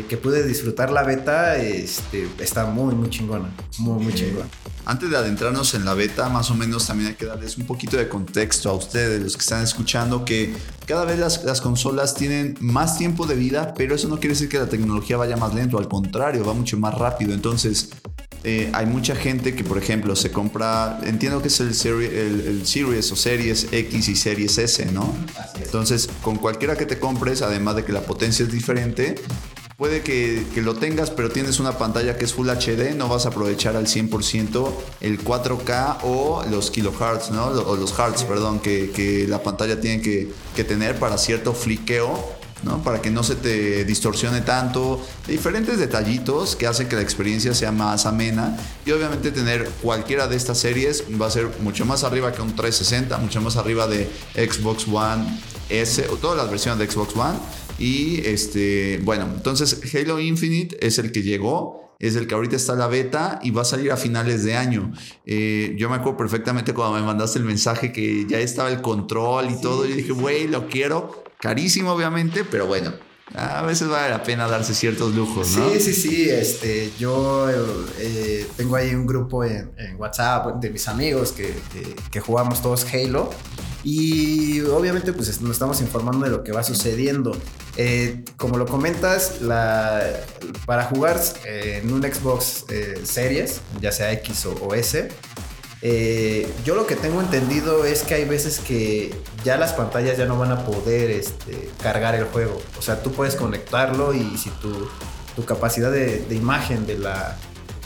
que, 0.07 0.17
pude 0.17 0.43
disfrutar 0.43 0.91
la 0.91 1.03
beta, 1.03 1.57
este, 1.57 2.27
está 2.39 2.65
muy, 2.65 2.93
muy 2.93 3.09
chingona. 3.09 3.49
Muy, 3.79 4.03
muy 4.03 4.13
chingona. 4.13 4.47
Antes 4.85 5.09
de 5.09 5.17
adentrarnos 5.17 5.73
en 5.73 5.85
la 5.85 5.93
beta, 5.93 6.29
más 6.29 6.49
o 6.51 6.55
menos 6.55 6.87
también 6.87 7.09
hay 7.09 7.15
que 7.15 7.25
darles 7.25 7.57
un 7.57 7.65
poquito 7.65 7.97
de 7.97 8.07
contexto 8.07 8.69
a 8.69 8.73
ustedes, 8.73 9.21
los 9.21 9.35
que 9.35 9.41
están 9.41 9.63
escuchando, 9.63 10.25
que 10.25 10.53
cada 10.85 11.05
vez 11.05 11.19
las, 11.19 11.43
las 11.43 11.61
consolas 11.61 12.15
tienen 12.15 12.57
más 12.59 12.97
tiempo 12.97 13.25
de 13.25 13.35
vida, 13.35 13.73
pero 13.75 13.95
eso 13.95 14.07
no 14.07 14.19
quiere 14.19 14.33
decir 14.33 14.49
que 14.49 14.57
la 14.57 14.67
tecnología 14.67 15.17
vaya 15.17 15.37
más 15.37 15.53
lento, 15.53 15.77
al 15.77 15.87
contrario, 15.87 16.45
va 16.45 16.53
mucho 16.53 16.77
más 16.77 16.95
rápido. 16.95 17.33
Entonces, 17.33 17.89
eh, 18.43 18.71
hay 18.73 18.87
mucha 18.87 19.15
gente 19.15 19.55
que, 19.55 19.63
por 19.63 19.77
ejemplo, 19.77 20.15
se 20.15 20.31
compra, 20.31 20.99
entiendo 21.03 21.41
que 21.41 21.49
es 21.49 21.59
el, 21.59 21.69
el, 21.69 22.65
Series 22.65 23.11
o 23.11 23.15
Series 23.15 23.67
X 23.71 24.07
y 24.07 24.15
Series 24.15 24.57
S, 24.57 24.85
¿no? 24.87 25.13
Entonces, 25.63 26.09
con 26.23 26.37
cualquiera 26.37 26.75
que 26.75 26.87
te 26.87 26.97
compres, 26.97 27.43
además 27.43 27.75
de 27.75 27.85
que 27.85 27.91
la 27.91 28.01
potencia 28.01 28.43
es 28.43 28.51
diferente, 28.51 29.15
puede 29.77 30.01
que, 30.01 30.43
lo 30.55 30.75
tengas, 30.75 31.11
pero 31.11 31.29
tienes 31.29 31.59
una 31.59 31.77
pantalla 31.77 32.17
que 32.17 32.25
es 32.25 32.33
Full 32.33 32.49
HD, 32.49 32.95
no 32.95 33.07
vas 33.07 33.27
a 33.27 33.29
aprovechar 33.29 33.75
al 33.75 33.85
100% 33.85 34.71
el 35.01 35.23
4K 35.23 35.97
o 36.03 36.43
los 36.49 36.71
kilohertz, 36.71 37.29
¿no? 37.29 37.45
O 37.45 37.75
los 37.75 37.97
hertz, 37.97 38.23
perdón, 38.23 38.59
que, 38.59 39.25
la 39.29 39.43
pantalla 39.43 39.79
tiene 39.79 40.01
que, 40.01 40.31
que 40.55 40.63
tener 40.63 40.97
para 40.97 41.19
cierto 41.19 41.53
fliqueo 41.53 42.40
para 42.83 43.01
que 43.01 43.09
no 43.09 43.23
se 43.23 43.35
te 43.35 43.85
distorsione 43.85 44.41
tanto. 44.41 45.03
Diferentes 45.27 45.77
detallitos 45.77 46.55
que 46.55 46.67
hacen 46.67 46.87
que 46.87 46.95
la 46.95 47.01
experiencia 47.01 47.53
sea 47.53 47.71
más 47.71 48.05
amena. 48.05 48.57
Y 48.85 48.91
obviamente 48.91 49.31
tener 49.31 49.69
cualquiera 49.81 50.27
de 50.27 50.35
estas 50.35 50.59
series 50.59 51.03
va 51.19 51.27
a 51.27 51.31
ser 51.31 51.49
mucho 51.61 51.85
más 51.85 52.03
arriba 52.03 52.31
que 52.31 52.41
un 52.41 52.55
360, 52.55 53.17
mucho 53.17 53.41
más 53.41 53.57
arriba 53.57 53.87
de 53.87 54.09
Xbox 54.35 54.87
One 54.87 55.25
S 55.69 56.05
o 56.09 56.17
todas 56.17 56.37
las 56.37 56.49
versiones 56.49 56.79
de 56.79 56.91
Xbox 56.91 57.15
One. 57.15 57.37
Y 57.79 58.25
este, 58.27 58.99
bueno, 59.03 59.27
entonces 59.35 59.79
Halo 59.93 60.19
Infinite 60.19 60.77
es 60.85 60.99
el 60.99 61.11
que 61.11 61.23
llegó 61.23 61.90
es 62.01 62.15
el 62.15 62.25
que 62.25 62.33
ahorita 62.33 62.55
está 62.55 62.75
la 62.75 62.87
beta 62.87 63.39
y 63.43 63.51
va 63.51 63.61
a 63.61 63.65
salir 63.65 63.91
a 63.91 63.97
finales 63.97 64.43
de 64.43 64.55
año. 64.55 64.91
Eh, 65.25 65.75
yo 65.77 65.87
me 65.87 65.95
acuerdo 65.95 66.17
perfectamente 66.17 66.73
cuando 66.73 66.99
me 66.99 67.05
mandaste 67.05 67.37
el 67.37 67.45
mensaje 67.45 67.91
que 67.91 68.25
ya 68.27 68.39
estaba 68.39 68.69
el 68.69 68.81
control 68.81 69.51
y 69.51 69.61
todo. 69.61 69.85
Y 69.85 69.93
dije, 69.93 70.11
güey, 70.11 70.47
lo 70.47 70.67
quiero. 70.67 71.23
Carísimo, 71.39 71.91
obviamente, 71.91 72.43
pero 72.43 72.65
bueno, 72.65 72.91
a 73.33 73.61
veces 73.61 73.87
vale 73.87 74.09
la 74.09 74.23
pena 74.23 74.47
darse 74.47 74.73
ciertos 74.73 75.15
lujos, 75.15 75.55
¿no? 75.55 75.69
Sí, 75.71 75.79
sí, 75.79 75.93
sí. 75.93 76.29
Este, 76.29 76.91
yo 76.99 77.49
eh, 77.99 78.45
tengo 78.57 78.75
ahí 78.75 78.93
un 78.93 79.07
grupo 79.07 79.43
en, 79.43 79.71
WhatsApp 79.97 80.61
de 80.61 80.69
mis 80.69 80.87
amigos 80.87 81.31
que, 81.31 81.55
que, 82.11 82.19
jugamos 82.19 82.61
todos 82.61 82.85
Halo. 82.93 83.29
Y 83.83 84.61
obviamente 84.61 85.11
pues 85.11 85.41
nos 85.41 85.51
estamos 85.51 85.81
informando 85.81 86.25
de 86.25 86.31
lo 86.31 86.43
que 86.43 86.51
va 86.51 86.63
sucediendo. 86.63 87.35
Eh, 87.77 88.23
como 88.37 88.57
lo 88.57 88.65
comentas, 88.65 89.41
la, 89.41 90.01
para 90.65 90.83
jugar 90.83 91.19
eh, 91.45 91.81
en 91.81 91.91
un 91.91 92.01
Xbox 92.01 92.65
Series, 93.03 93.61
ya 93.79 93.91
sea 93.91 94.11
X 94.13 94.45
o 94.45 94.75
S, 94.75 95.09
eh, 95.81 96.47
yo 96.63 96.75
lo 96.75 96.85
que 96.85 96.95
tengo 96.95 97.21
entendido 97.21 97.85
es 97.85 98.03
que 98.03 98.13
hay 98.13 98.25
veces 98.25 98.59
que 98.59 99.15
ya 99.43 99.57
las 99.57 99.73
pantallas 99.73 100.17
ya 100.17 100.25
no 100.25 100.37
van 100.37 100.51
a 100.51 100.63
poder 100.63 101.09
este, 101.09 101.69
cargar 101.81 102.13
el 102.15 102.25
juego. 102.25 102.61
O 102.77 102.81
sea, 102.81 103.01
tú 103.01 103.11
puedes 103.11 103.35
conectarlo 103.35 104.13
y 104.13 104.37
si 104.37 104.49
tu, 104.51 104.87
capacidad 105.45 105.91
de, 105.91 106.23
imagen 106.29 106.85
de 106.85 106.99
la, 106.99 107.35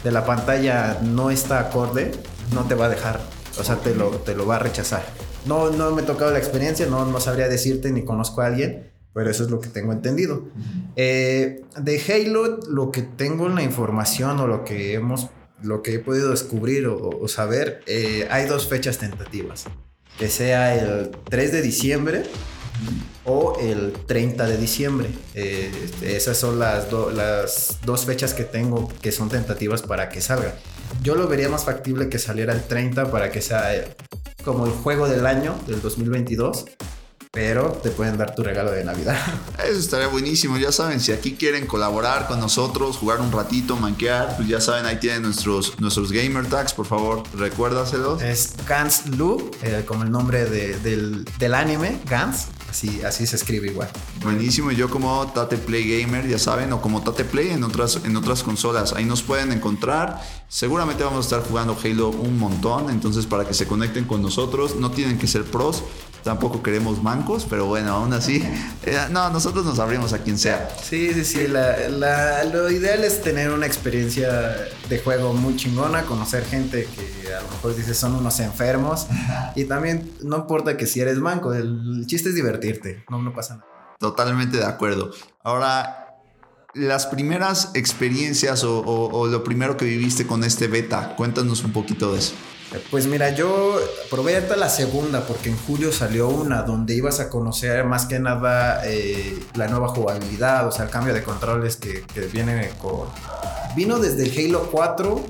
de 0.04 0.12
la 0.12 0.26
pantalla 0.26 0.98
no 1.02 1.30
está 1.30 1.58
acorde, 1.58 2.12
no 2.52 2.64
te 2.64 2.74
va 2.74 2.86
a 2.86 2.88
dejar. 2.90 3.20
O 3.58 3.64
sea, 3.64 3.76
te 3.76 3.94
lo, 3.94 4.10
te 4.10 4.34
lo 4.34 4.46
va 4.46 4.56
a 4.56 4.58
rechazar. 4.58 5.02
No, 5.46 5.70
no 5.70 5.90
me 5.92 6.02
he 6.02 6.04
tocado 6.04 6.32
la 6.32 6.38
experiencia, 6.38 6.86
no, 6.86 7.06
no 7.06 7.18
sabría 7.18 7.48
decirte 7.48 7.90
ni 7.92 8.04
conozco 8.04 8.42
a 8.42 8.46
alguien, 8.46 8.90
pero 9.14 9.30
eso 9.30 9.44
es 9.44 9.50
lo 9.50 9.60
que 9.60 9.68
tengo 9.68 9.92
entendido. 9.92 10.44
Eh, 10.96 11.62
de 11.80 12.02
Halo, 12.06 12.58
lo 12.68 12.90
que 12.90 13.00
tengo 13.00 13.46
en 13.46 13.54
la 13.54 13.62
información 13.62 14.38
o 14.40 14.46
lo 14.46 14.64
que 14.64 14.92
hemos 14.92 15.30
lo 15.62 15.82
que 15.82 15.94
he 15.94 15.98
podido 15.98 16.30
descubrir 16.30 16.86
o, 16.86 17.28
saber, 17.28 17.82
eh, 17.86 18.26
hay 18.30 18.46
dos 18.46 18.66
fechas 18.66 18.98
tentativas. 18.98 19.64
Que 20.18 20.28
sea 20.28 20.74
el 20.74 21.10
3 21.28 21.52
de 21.52 21.62
diciembre 21.62 22.22
o 23.24 23.58
el 23.60 23.92
30 24.06 24.46
de 24.46 24.56
diciembre. 24.56 25.08
Eh, 25.34 25.70
este, 25.84 26.16
esas 26.16 26.38
son 26.38 26.58
las, 26.58 26.90
las 26.92 27.78
dos 27.84 28.04
fechas 28.06 28.32
que 28.32 28.44
tengo 28.44 28.88
que 29.02 29.12
son 29.12 29.28
tentativas 29.28 29.82
para 29.82 30.08
que 30.08 30.20
salga. 30.20 30.54
Yo 31.02 31.16
lo 31.16 31.28
vería 31.28 31.48
más 31.48 31.64
factible 31.64 32.08
que 32.08 32.18
saliera 32.18 32.52
el 32.52 32.62
30 32.62 33.10
para 33.10 33.30
que 33.30 33.42
sea 33.42 33.74
eh, 33.74 33.84
como 34.44 34.64
el 34.66 34.72
juego 34.72 35.08
del 35.08 35.26
año 35.26 35.58
del 35.66 35.82
2022 35.82 36.66
pero 37.36 37.70
te 37.82 37.90
pueden 37.90 38.16
dar 38.16 38.34
tu 38.34 38.42
regalo 38.42 38.70
de 38.70 38.82
Navidad. 38.82 39.14
Eso 39.58 39.78
estaría 39.78 40.06
buenísimo. 40.06 40.56
Ya 40.56 40.72
saben, 40.72 41.00
si 41.00 41.12
aquí 41.12 41.32
quieren 41.32 41.66
colaborar 41.66 42.28
con 42.28 42.40
nosotros, 42.40 42.96
jugar 42.96 43.20
un 43.20 43.30
ratito, 43.30 43.76
manquear, 43.76 44.36
pues 44.36 44.48
ya 44.48 44.58
saben, 44.58 44.86
ahí 44.86 44.98
tienen 44.98 45.20
nuestros, 45.20 45.78
nuestros 45.78 46.12
gamer 46.12 46.46
tags, 46.46 46.72
por 46.72 46.86
favor, 46.86 47.24
recuérdaselos. 47.34 48.22
Es 48.22 48.54
Gans 48.66 49.08
Lu, 49.18 49.50
eh, 49.62 49.84
como 49.86 50.04
el 50.04 50.10
nombre 50.10 50.46
del, 50.46 51.26
del 51.38 51.54
anime, 51.54 52.00
Gans. 52.08 52.46
Así, 52.70 53.02
así 53.02 53.26
se 53.26 53.36
escribe 53.36 53.68
igual. 53.68 53.88
Buenísimo, 54.22 54.72
y 54.72 54.76
yo 54.76 54.88
como 54.88 55.30
Tate 55.34 55.58
Play 55.58 56.02
Gamer, 56.02 56.26
ya 56.26 56.38
saben, 56.38 56.72
o 56.72 56.80
como 56.80 57.02
Tate 57.02 57.24
Play 57.24 57.50
en 57.50 57.64
otras, 57.64 58.00
en 58.04 58.16
otras 58.16 58.42
consolas, 58.42 58.94
ahí 58.94 59.04
nos 59.04 59.22
pueden 59.22 59.52
encontrar. 59.52 60.22
Seguramente 60.48 61.04
vamos 61.04 61.26
a 61.26 61.36
estar 61.36 61.48
jugando 61.48 61.76
Halo 61.82 62.08
un 62.08 62.38
montón, 62.38 62.88
entonces 62.90 63.26
para 63.26 63.46
que 63.46 63.52
se 63.52 63.66
conecten 63.66 64.04
con 64.06 64.22
nosotros, 64.22 64.76
no 64.76 64.90
tienen 64.90 65.18
que 65.18 65.26
ser 65.26 65.44
pros, 65.44 65.84
tampoco 66.26 66.60
queremos 66.60 67.00
mancos, 67.00 67.46
pero 67.48 67.66
bueno, 67.66 67.92
aún 67.92 68.12
así, 68.12 68.42
eh, 68.82 68.98
no, 69.10 69.30
nosotros 69.30 69.64
nos 69.64 69.78
abrimos 69.78 70.12
a 70.12 70.18
quien 70.18 70.36
sea. 70.36 70.68
Sí, 70.82 71.14
sí, 71.14 71.24
sí, 71.24 71.46
lo 71.46 72.70
ideal 72.70 73.04
es 73.04 73.22
tener 73.22 73.52
una 73.52 73.64
experiencia 73.64 74.28
de 74.88 74.98
juego 74.98 75.32
muy 75.34 75.54
chingona, 75.54 76.02
conocer 76.02 76.44
gente 76.44 76.88
que 76.96 77.32
a 77.32 77.40
lo 77.42 77.48
mejor 77.48 77.76
dices 77.76 77.96
son 77.96 78.16
unos 78.16 78.40
enfermos 78.40 79.06
y 79.54 79.66
también 79.66 80.10
no 80.20 80.38
importa 80.38 80.76
que 80.76 80.86
si 80.86 81.00
eres 81.00 81.18
manco, 81.18 81.54
el 81.54 82.04
chiste 82.08 82.30
es 82.30 82.34
divertirte, 82.34 83.04
no, 83.08 83.22
no 83.22 83.32
pasa 83.32 83.58
nada. 83.58 83.96
Totalmente 84.00 84.56
de 84.56 84.64
acuerdo. 84.64 85.12
Ahora, 85.44 86.18
las 86.74 87.06
primeras 87.06 87.70
experiencias 87.74 88.64
o 88.64 89.28
lo 89.30 89.44
primero 89.44 89.76
que 89.76 89.84
viviste 89.84 90.26
con 90.26 90.42
este 90.42 90.66
beta, 90.66 91.14
cuéntanos 91.14 91.62
un 91.62 91.72
poquito 91.72 92.12
de 92.12 92.18
eso. 92.18 92.34
Pues 92.90 93.06
mira, 93.06 93.30
yo 93.30 93.78
probé 94.10 94.36
hasta 94.36 94.56
la 94.56 94.68
segunda 94.68 95.24
porque 95.26 95.48
en 95.48 95.56
julio 95.56 95.92
salió 95.92 96.28
una 96.28 96.62
donde 96.62 96.94
ibas 96.94 97.20
a 97.20 97.30
conocer 97.30 97.84
más 97.84 98.06
que 98.06 98.18
nada 98.18 98.82
eh, 98.84 99.38
la 99.54 99.68
nueva 99.68 99.88
jugabilidad, 99.88 100.66
o 100.66 100.72
sea, 100.72 100.84
el 100.84 100.90
cambio 100.90 101.14
de 101.14 101.22
controles 101.22 101.76
que, 101.76 102.04
viene 102.32 102.70
con... 102.82 103.08
Vino 103.76 103.98
desde 103.98 104.24
el 104.24 104.50
Halo 104.50 104.68
4, 104.70 105.24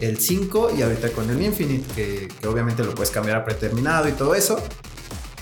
el 0.00 0.20
5 0.20 0.72
y 0.76 0.82
ahorita 0.82 1.10
con 1.10 1.30
el 1.30 1.40
Infinite, 1.42 1.94
que, 1.94 2.28
que 2.40 2.48
obviamente 2.48 2.84
lo 2.84 2.94
puedes 2.94 3.10
cambiar 3.10 3.38
a 3.38 3.44
preterminado 3.44 4.08
y 4.08 4.12
todo 4.12 4.34
eso. 4.34 4.60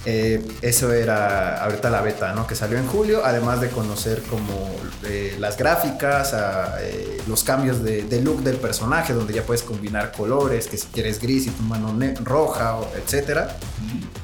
Eh, 0.04 0.44
eso 0.62 0.92
era 0.92 1.62
ahorita 1.62 1.88
la 1.88 2.00
beta, 2.00 2.32
¿no? 2.32 2.46
Que 2.46 2.56
salió 2.56 2.76
en 2.76 2.86
julio, 2.86 3.24
además 3.24 3.60
de 3.60 3.68
conocer 3.68 4.22
como 4.22 4.70
eh, 5.04 5.36
las 5.38 5.56
gráficas, 5.56 6.34
eh, 6.80 7.20
los 7.28 7.44
cambios 7.44 7.82
de, 7.84 8.20
look 8.20 8.42
del 8.42 8.56
personaje, 8.56 9.12
donde 9.12 9.32
ya 9.32 9.44
puedes 9.44 9.62
combinar 9.62 10.12
colores, 10.12 10.66
que 10.66 10.76
si 10.76 10.88
quieres 10.88 11.20
gris 11.20 11.46
y 11.46 11.50
tu 11.50 11.62
mano 11.62 11.96
roja, 12.24 12.78
etcétera. 12.96 13.56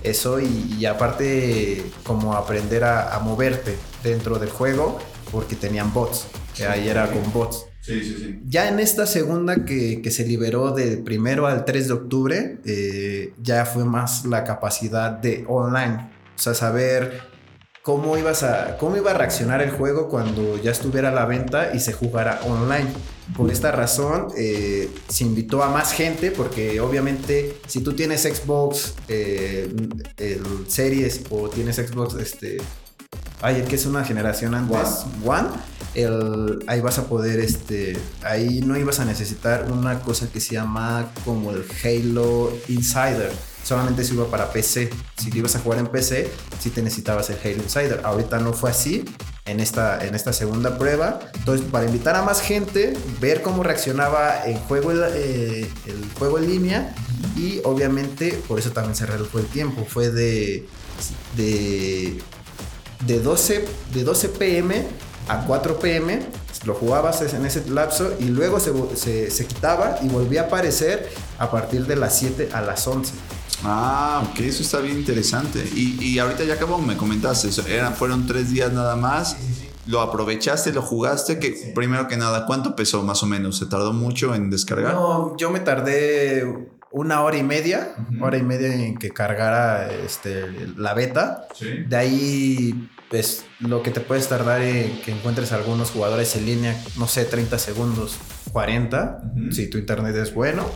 Eso 0.02 0.40
y, 0.40 0.84
aparte 0.86 1.90
como 2.02 2.34
aprender 2.34 2.84
a, 2.84 3.14
a, 3.14 3.20
moverte 3.20 3.76
dentro 4.02 4.38
del 4.38 4.50
juego, 4.50 4.98
porque 5.30 5.54
tenían 5.54 5.92
bots, 5.92 6.26
que 6.56 6.66
ahí 6.66 6.88
era 6.88 7.08
con 7.10 7.32
bots. 7.32 7.67
Ya 8.46 8.68
en 8.68 8.80
esta 8.80 9.06
segunda 9.06 9.64
que, 9.64 10.02
se 10.10 10.26
liberó 10.26 10.72
del 10.72 11.02
primero 11.02 11.46
al 11.46 11.64
3 11.64 11.88
de 11.88 11.92
octubre, 11.94 12.58
eh, 12.64 13.34
ya 13.42 13.64
fue 13.64 13.84
más 13.84 14.24
la 14.24 14.44
capacidad 14.44 15.10
de 15.10 15.44
online. 15.48 16.10
O 16.36 16.38
sea, 16.38 16.54
saber 16.54 17.20
cómo, 17.82 18.16
ibas 18.18 18.42
a, 18.42 18.76
cómo 18.78 18.96
iba 18.96 19.12
a 19.12 19.14
reaccionar 19.14 19.62
el 19.62 19.70
juego 19.70 20.08
cuando 20.08 20.60
ya 20.60 20.70
estuviera 20.70 21.08
a 21.08 21.12
la 21.12 21.24
venta 21.24 21.74
y 21.74 21.80
se 21.80 21.92
jugara 21.92 22.40
online. 22.44 22.88
Por 23.36 23.50
esta 23.50 23.72
razón, 23.72 24.28
eh, 24.36 24.90
se 25.08 25.24
invitó 25.24 25.62
a 25.62 25.70
más 25.70 25.92
gente 25.92 26.30
porque 26.30 26.80
obviamente 26.80 27.56
si 27.66 27.80
tú 27.80 27.94
tienes 27.94 28.22
Xbox 28.22 28.94
eh, 29.08 29.68
Series 30.66 31.22
o 31.30 31.48
tienes 31.48 31.76
Xbox 31.76 32.14
este, 32.14 32.58
Ay, 33.40 33.64
que 33.68 33.76
es 33.76 33.86
una 33.86 34.04
generación 34.04 34.54
antes, 34.54 35.04
One, 35.24 35.48
el, 35.94 36.64
ahí 36.66 36.80
vas 36.80 36.98
a 36.98 37.04
poder, 37.04 37.38
este, 37.38 37.96
ahí 38.22 38.60
no 38.60 38.76
ibas 38.76 38.98
a 39.00 39.04
necesitar 39.04 39.70
una 39.70 40.00
cosa 40.00 40.28
que 40.30 40.40
se 40.40 40.54
llama 40.54 41.10
como 41.24 41.52
el 41.52 41.64
Halo 41.82 42.52
Insider. 42.68 43.30
Solamente 43.62 44.02
se 44.02 44.14
iba 44.14 44.26
para 44.26 44.50
PC. 44.50 44.90
Si 45.16 45.36
ibas 45.36 45.54
a 45.56 45.60
jugar 45.60 45.78
en 45.78 45.88
PC, 45.88 46.30
sí 46.58 46.70
te 46.70 46.82
necesitabas 46.82 47.30
el 47.30 47.36
Halo 47.42 47.62
Insider. 47.62 48.00
Ahorita 48.02 48.38
no 48.38 48.52
fue 48.52 48.70
así 48.70 49.04
en 49.44 49.60
esta, 49.60 50.04
en 50.04 50.14
esta 50.14 50.32
segunda 50.32 50.78
prueba. 50.78 51.20
Entonces, 51.34 51.66
para 51.70 51.86
invitar 51.86 52.16
a 52.16 52.22
más 52.22 52.40
gente, 52.40 52.94
ver 53.20 53.42
cómo 53.42 53.62
reaccionaba 53.62 54.44
el 54.46 54.56
juego, 54.58 54.92
eh, 54.92 55.70
el 55.86 56.10
juego 56.18 56.38
en 56.38 56.48
línea 56.48 56.94
y 57.36 57.60
obviamente 57.64 58.32
por 58.48 58.58
eso 58.58 58.70
también 58.70 58.94
se 58.94 59.06
redujo 59.06 59.38
el 59.38 59.46
tiempo. 59.46 59.84
Fue 59.88 60.10
de, 60.10 60.66
de 61.36 62.20
de 63.06 63.20
12, 63.20 63.64
de 63.94 64.04
12 64.04 64.28
pm 64.30 64.86
a 65.28 65.44
4 65.46 65.78
pm, 65.78 66.20
lo 66.64 66.74
jugabas 66.74 67.20
en 67.22 67.44
ese 67.44 67.68
lapso 67.68 68.12
y 68.18 68.24
luego 68.24 68.58
se, 68.60 69.30
se, 69.30 69.46
quitaba 69.46 69.98
y 70.02 70.08
volvía 70.08 70.42
a 70.42 70.44
aparecer 70.46 71.08
a 71.38 71.50
partir 71.50 71.86
de 71.86 71.96
las 71.96 72.18
7 72.18 72.50
a 72.52 72.62
las 72.62 72.86
11. 72.86 73.12
Ah, 73.64 74.22
ok, 74.30 74.40
eso 74.40 74.62
está 74.62 74.78
bien 74.78 74.98
interesante. 74.98 75.62
Y, 75.74 76.02
y 76.02 76.18
ahorita 76.18 76.44
ya 76.44 76.54
acabó, 76.54 76.78
me 76.78 76.96
comentaste, 76.96 77.48
eran, 77.72 77.94
fueron 77.94 78.26
tres 78.26 78.50
días 78.50 78.72
nada 78.72 78.96
más. 78.96 79.36
¿Lo 79.86 80.02
aprovechaste, 80.02 80.72
lo 80.72 80.82
jugaste? 80.82 81.38
Que, 81.38 81.72
Primero 81.74 82.08
que 82.08 82.16
nada, 82.18 82.44
¿cuánto 82.44 82.76
pesó 82.76 83.02
más 83.02 83.22
o 83.22 83.26
menos? 83.26 83.56
¿Se 83.56 83.66
tardó 83.66 83.94
mucho 83.94 84.34
en 84.34 84.50
descargar? 84.50 84.92
No, 84.92 85.34
yo 85.38 85.50
me 85.50 85.60
tardé 85.60 86.68
una 86.90 87.22
hora 87.22 87.36
y 87.36 87.42
media, 87.42 87.94
hora 88.20 88.38
y 88.38 88.42
media 88.42 88.74
en 88.74 88.96
que 88.96 89.10
cargara 89.10 89.90
este, 89.92 90.46
la 90.76 90.94
beta. 90.94 91.46
De 91.86 91.96
ahí, 91.96 92.88
pues 93.10 93.44
lo 93.60 93.82
que 93.82 93.90
te 93.90 94.00
puedes 94.00 94.28
tardar 94.28 94.62
en 94.62 95.00
que 95.02 95.12
encuentres 95.12 95.52
algunos 95.52 95.90
jugadores 95.90 96.34
en 96.36 96.46
línea, 96.46 96.82
no 96.96 97.06
sé, 97.06 97.24
30 97.24 97.58
segundos, 97.58 98.18
40, 98.52 99.32
si 99.50 99.68
tu 99.68 99.78
internet 99.78 100.16
es 100.16 100.32
bueno. 100.32 100.66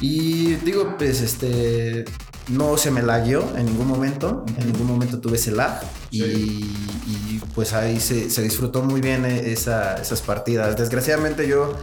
Y 0.00 0.54
digo, 0.56 0.96
pues 0.98 1.20
este, 1.20 2.04
no 2.48 2.76
se 2.76 2.90
me 2.90 3.02
lagueó 3.02 3.56
en 3.56 3.66
ningún 3.66 3.86
momento, 3.86 4.44
en 4.58 4.72
ningún 4.72 4.86
momento 4.86 5.20
tuve 5.20 5.36
ese 5.36 5.52
lag. 5.52 5.80
Y, 6.10 7.40
pues 7.54 7.72
ahí 7.72 8.00
se, 8.00 8.42
disfrutó 8.42 8.82
muy 8.82 9.00
bien 9.00 9.24
eh, 9.24 9.52
esas 9.52 10.22
partidas. 10.22 10.76
Desgraciadamente 10.76 11.46
yo 11.46 11.76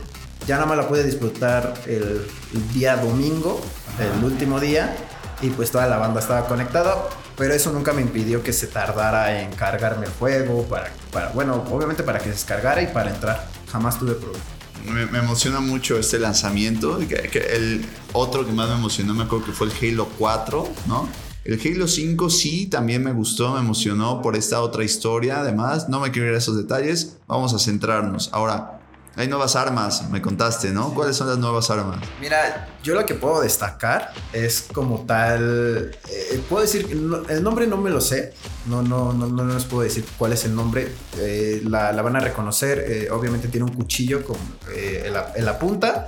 ya 0.48 0.56
nada 0.56 0.68
más 0.68 0.78
la 0.78 0.88
pude 0.88 1.04
disfrutar 1.04 1.74
el, 1.86 2.26
día 2.74 2.98
domingo, 2.98 3.62
el 4.00 4.24
último 4.24 4.60
día, 4.60 4.96
y 5.42 5.50
pues 5.50 5.72
toda 5.72 5.88
la 5.88 5.98
banda 5.98 6.20
estaba 6.20 6.48
conectada, 6.48 7.08
pero 7.38 7.54
eso 7.54 7.72
nunca 7.72 7.94
me 7.94 8.02
impidió 8.02 8.44
que 8.44 8.54
se 8.54 8.68
tardara 8.68 9.42
en 9.42 9.52
cargarme 9.52 10.06
el 10.06 10.12
juego, 10.14 10.64
para, 10.64 10.90
para 11.12 11.30
bueno, 11.30 11.64
obviamente 11.72 12.04
para 12.04 12.20
que 12.20 12.26
se 12.26 12.32
descargara 12.32 12.82
y 12.82 12.88
para 12.88 13.12
entrar. 13.12 13.48
Jamás 13.72 14.00
tuve 14.00 14.14
problema 14.14 14.44
me, 14.86 15.20
emociona 15.20 15.60
mucho 15.60 15.98
este 15.98 16.20
lanzamiento. 16.20 17.00
el 17.00 17.86
otro 18.14 18.46
que 18.46 18.52
más 18.52 18.70
me 18.70 18.76
emocionó, 18.76 19.14
me 19.14 19.24
acuerdo 19.24 19.46
que 19.46 19.52
fue 19.52 19.68
el 19.68 19.74
Halo 19.94 20.08
4, 20.18 20.68
¿no? 20.88 21.10
El 21.46 21.60
Halo 21.60 21.88
5 21.88 22.30
sí, 22.30 22.68
también 22.68 23.04
me 23.04 23.12
gustó, 23.12 23.54
me 23.54 23.60
emocionó 23.60 24.22
por 24.22 24.36
esta 24.36 24.62
otra 24.62 24.84
historia. 24.84 25.40
Además, 25.40 25.90
no 25.90 26.00
me 26.00 26.12
quiero 26.12 26.28
ir 26.28 26.36
a 26.36 26.38
esos 26.38 26.58
detalles. 26.58 27.18
Vamos 27.28 27.54
a 27.54 27.60
centrarnos. 27.60 28.30
Ahora, 28.34 28.79
hay 29.20 29.28
nuevas 29.28 29.58
armas, 29.58 30.10
me 30.10 30.22
contaste, 30.22 30.72
¿no? 30.72 30.94
¿Cuáles 30.94 31.18
son 31.18 31.28
las 31.28 31.38
nuevas 31.38 31.70
armas? 31.70 32.00
Mira, 32.22 32.70
yo 32.82 32.94
lo 32.94 33.06
que 33.06 33.16
puedo 33.16 33.42
destacar 33.42 34.14
es 34.32 34.66
como 34.74 35.02
tal. 35.06 35.92
Eh, 36.10 36.42
puedo 36.48 36.62
decir, 36.62 36.88
el 36.90 37.44
nombre 37.44 37.68
no 37.68 37.76
me 37.76 37.90
lo 37.90 38.00
sé. 38.00 38.34
No, 38.68 38.82
no, 38.82 39.12
no, 39.12 39.28
no 39.28 39.54
les 39.54 39.66
puedo 39.66 39.84
decir 39.84 40.06
cuál 40.18 40.32
es 40.32 40.46
el 40.46 40.56
nombre. 40.56 40.94
Eh, 41.18 41.62
la, 41.66 41.92
van 42.02 42.16
a 42.16 42.22
reconocer. 42.22 42.86
Eh, 42.88 43.10
obviamente 43.12 43.50
tiene 43.50 43.66
un 43.66 43.74
cuchillo 43.74 44.24
con, 44.24 44.38
en 44.74 45.12
la, 45.12 45.60
punta. 45.60 46.08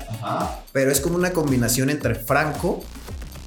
Pero 0.71 0.89
es 0.89 1.01
como 1.01 1.17
una 1.17 1.33
combinación 1.33 1.89
entre 1.89 2.15
franco 2.15 2.81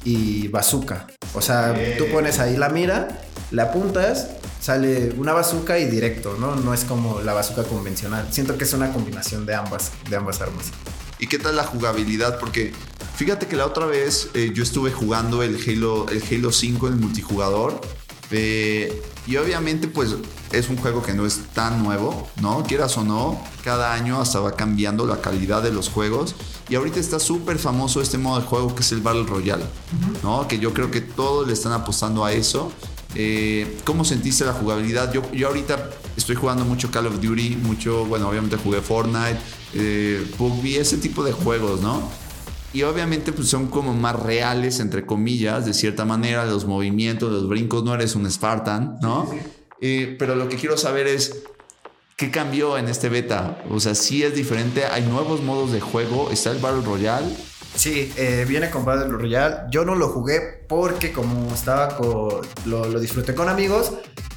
y 0.05 0.49
bazooka. 0.49 1.07
O 1.33 1.41
sea, 1.41 1.75
tú 1.97 2.05
pones 2.13 2.39
ahí 2.39 2.59
la 2.59 2.69
mira, 2.69 3.09
la 3.55 3.65
apuntas 3.65 4.29
sale 4.61 5.15
una 5.17 5.33
bazooka 5.33 5.79
y 5.79 5.87
directo, 5.87 6.37
¿no? 6.39 6.57
No 6.57 6.75
es 6.75 6.85
como 6.85 7.21
la 7.21 7.35
bazooka 7.35 7.65
convencional. 7.65 8.27
Siento 8.31 8.59
que 8.59 8.65
es 8.65 8.73
una 8.73 8.93
combinación 8.93 9.47
de 9.47 9.55
ambas, 9.55 9.93
de 10.09 10.17
ambas 10.17 10.41
armas. 10.41 10.67
¿Y 11.19 11.29
qué 11.29 11.39
tal 11.39 11.57
la 11.57 11.65
jugabilidad? 11.65 12.39
Porque 12.41 12.73
fíjate 13.17 13.47
que 13.47 13.57
la 13.57 13.67
otra 13.67 13.87
vez 13.87 14.31
eh, 14.35 14.51
yo 14.55 14.63
estuve 14.63 14.91
jugando 14.91 15.43
el 15.43 15.57
Halo, 15.57 16.07
el 16.09 16.23
Halo 16.23 16.51
5 16.51 16.89
en 16.89 16.95
el 16.95 16.99
multijugador. 16.99 17.81
Eh, 18.31 19.03
y 19.27 19.37
obviamente 19.37 19.87
pues 19.87 20.17
es 20.51 20.69
un 20.69 20.77
juego 20.77 21.03
que 21.03 21.15
no 21.15 21.25
es 21.25 21.41
tan 21.53 21.83
nuevo, 21.83 22.29
¿no? 22.41 22.65
Quieras 22.65 22.97
o 22.97 23.05
no, 23.05 23.41
cada 23.63 23.93
año 23.93 24.21
hasta 24.21 24.41
va 24.41 24.57
cambiando 24.57 25.07
la 25.07 25.21
calidad 25.21 25.63
de 25.63 25.73
los 25.73 25.89
juegos. 25.89 26.35
Y 26.69 26.75
ahorita 26.75 26.99
está 26.99 27.21
súper 27.21 27.59
famoso 27.59 28.01
este 28.01 28.19
modo 28.19 28.41
de 28.41 28.47
juego 28.47 28.75
que 28.75 28.81
es 28.81 28.91
el 28.93 29.03
Battle 29.03 29.25
Royale, 29.25 29.65
¿no? 30.23 30.49
Que 30.49 30.59
yo 30.59 30.73
creo 30.73 30.91
que 30.91 31.03
todos 31.03 31.47
le 31.47 31.53
están 31.53 31.73
apostando 31.73 32.25
a 32.25 32.33
eso. 32.33 32.73
Eh, 33.15 33.79
¿Cómo 33.85 34.05
sentiste 34.05 34.45
la 34.45 34.53
jugabilidad? 34.53 35.13
Yo, 35.13 35.23
yo 35.33 35.49
ahorita 35.49 35.91
estoy 36.17 36.37
jugando 36.37 36.65
mucho 36.65 36.91
Call 36.91 37.07
of 37.07 37.21
Duty, 37.21 37.57
mucho, 37.57 38.05
bueno, 38.07 38.29
obviamente 38.29 38.57
jugué 38.57 38.81
Fortnite, 38.81 39.39
eh, 39.75 40.27
PUBG, 40.37 40.79
ese 40.79 40.99
tipo 40.99 41.23
de 41.23 41.33
juegos, 41.33 41.81
¿no? 41.81 42.09
Y 42.73 42.83
obviamente 42.83 43.33
pues 43.33 43.49
son 43.49 43.69
como 43.69 43.95
más 43.95 44.17
reales, 44.17 44.81
entre 44.81 45.07
comillas, 45.07 45.65
de 45.65 45.75
cierta 45.75 46.05
manera, 46.05 46.45
los 46.45 46.65
movimientos, 46.65 47.31
los 47.31 47.49
brincos, 47.49 47.85
no 47.85 47.95
eres 47.95 48.17
un 48.17 48.29
Spartan, 48.31 48.99
¿no? 49.01 49.31
Eh, 49.81 50.17
pero 50.19 50.35
lo 50.35 50.49
que 50.49 50.57
quiero 50.57 50.77
saber 50.77 51.07
es, 51.07 51.45
¿qué 52.17 52.33
cambió 52.33 52.77
en 52.77 52.89
este 52.89 53.09
beta? 53.09 53.63
O 53.71 53.79
sea, 53.79 53.95
si 53.95 54.25
es 54.25 54.35
diferente, 54.35 54.87
hay 54.87 55.03
nuevos 55.03 55.41
modos 55.41 55.71
de 55.71 55.81
juego, 55.81 56.31
está 56.33 56.51
el 56.51 56.59
Battle 56.59 56.83
Royale 56.85 57.27
Sí, 57.75 58.13
eh, 58.17 58.45
viene 58.49 58.71
con 58.71 58.85
Battle 58.85 59.09
Royale. 59.09 59.57
Yo 59.71 59.85
no 59.85 59.95
lo 59.95 60.09
jugué 60.09 60.65
porque 60.69 61.13
como 61.13 61.53
estaba 61.53 61.97
con, 61.97 62.47
lo, 62.67 62.89
lo 62.89 63.01
disfruté 63.01 63.35
con 63.35 63.49
amigos, 63.49 63.93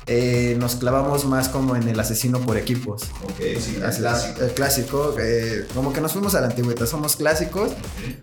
eh, 0.08 0.56
nos 0.58 0.76
clavamos 0.76 1.26
más 1.26 1.50
como 1.50 1.76
en 1.76 1.88
el 1.88 2.00
asesino 2.00 2.40
por 2.40 2.58
equipos. 2.58 3.04
Ok, 3.24 3.40
sí, 3.60 3.76
el 3.76 3.92
clásico. 3.94 4.42
El 4.42 4.52
clásico, 4.54 5.16
eh, 5.20 5.68
como 5.76 5.94
que 5.94 6.02
nos 6.02 6.14
fuimos 6.14 6.34
a 6.34 6.42
la 6.42 6.48
antigüedad, 6.48 6.86
somos 6.88 7.16
clásicos. 7.16 7.72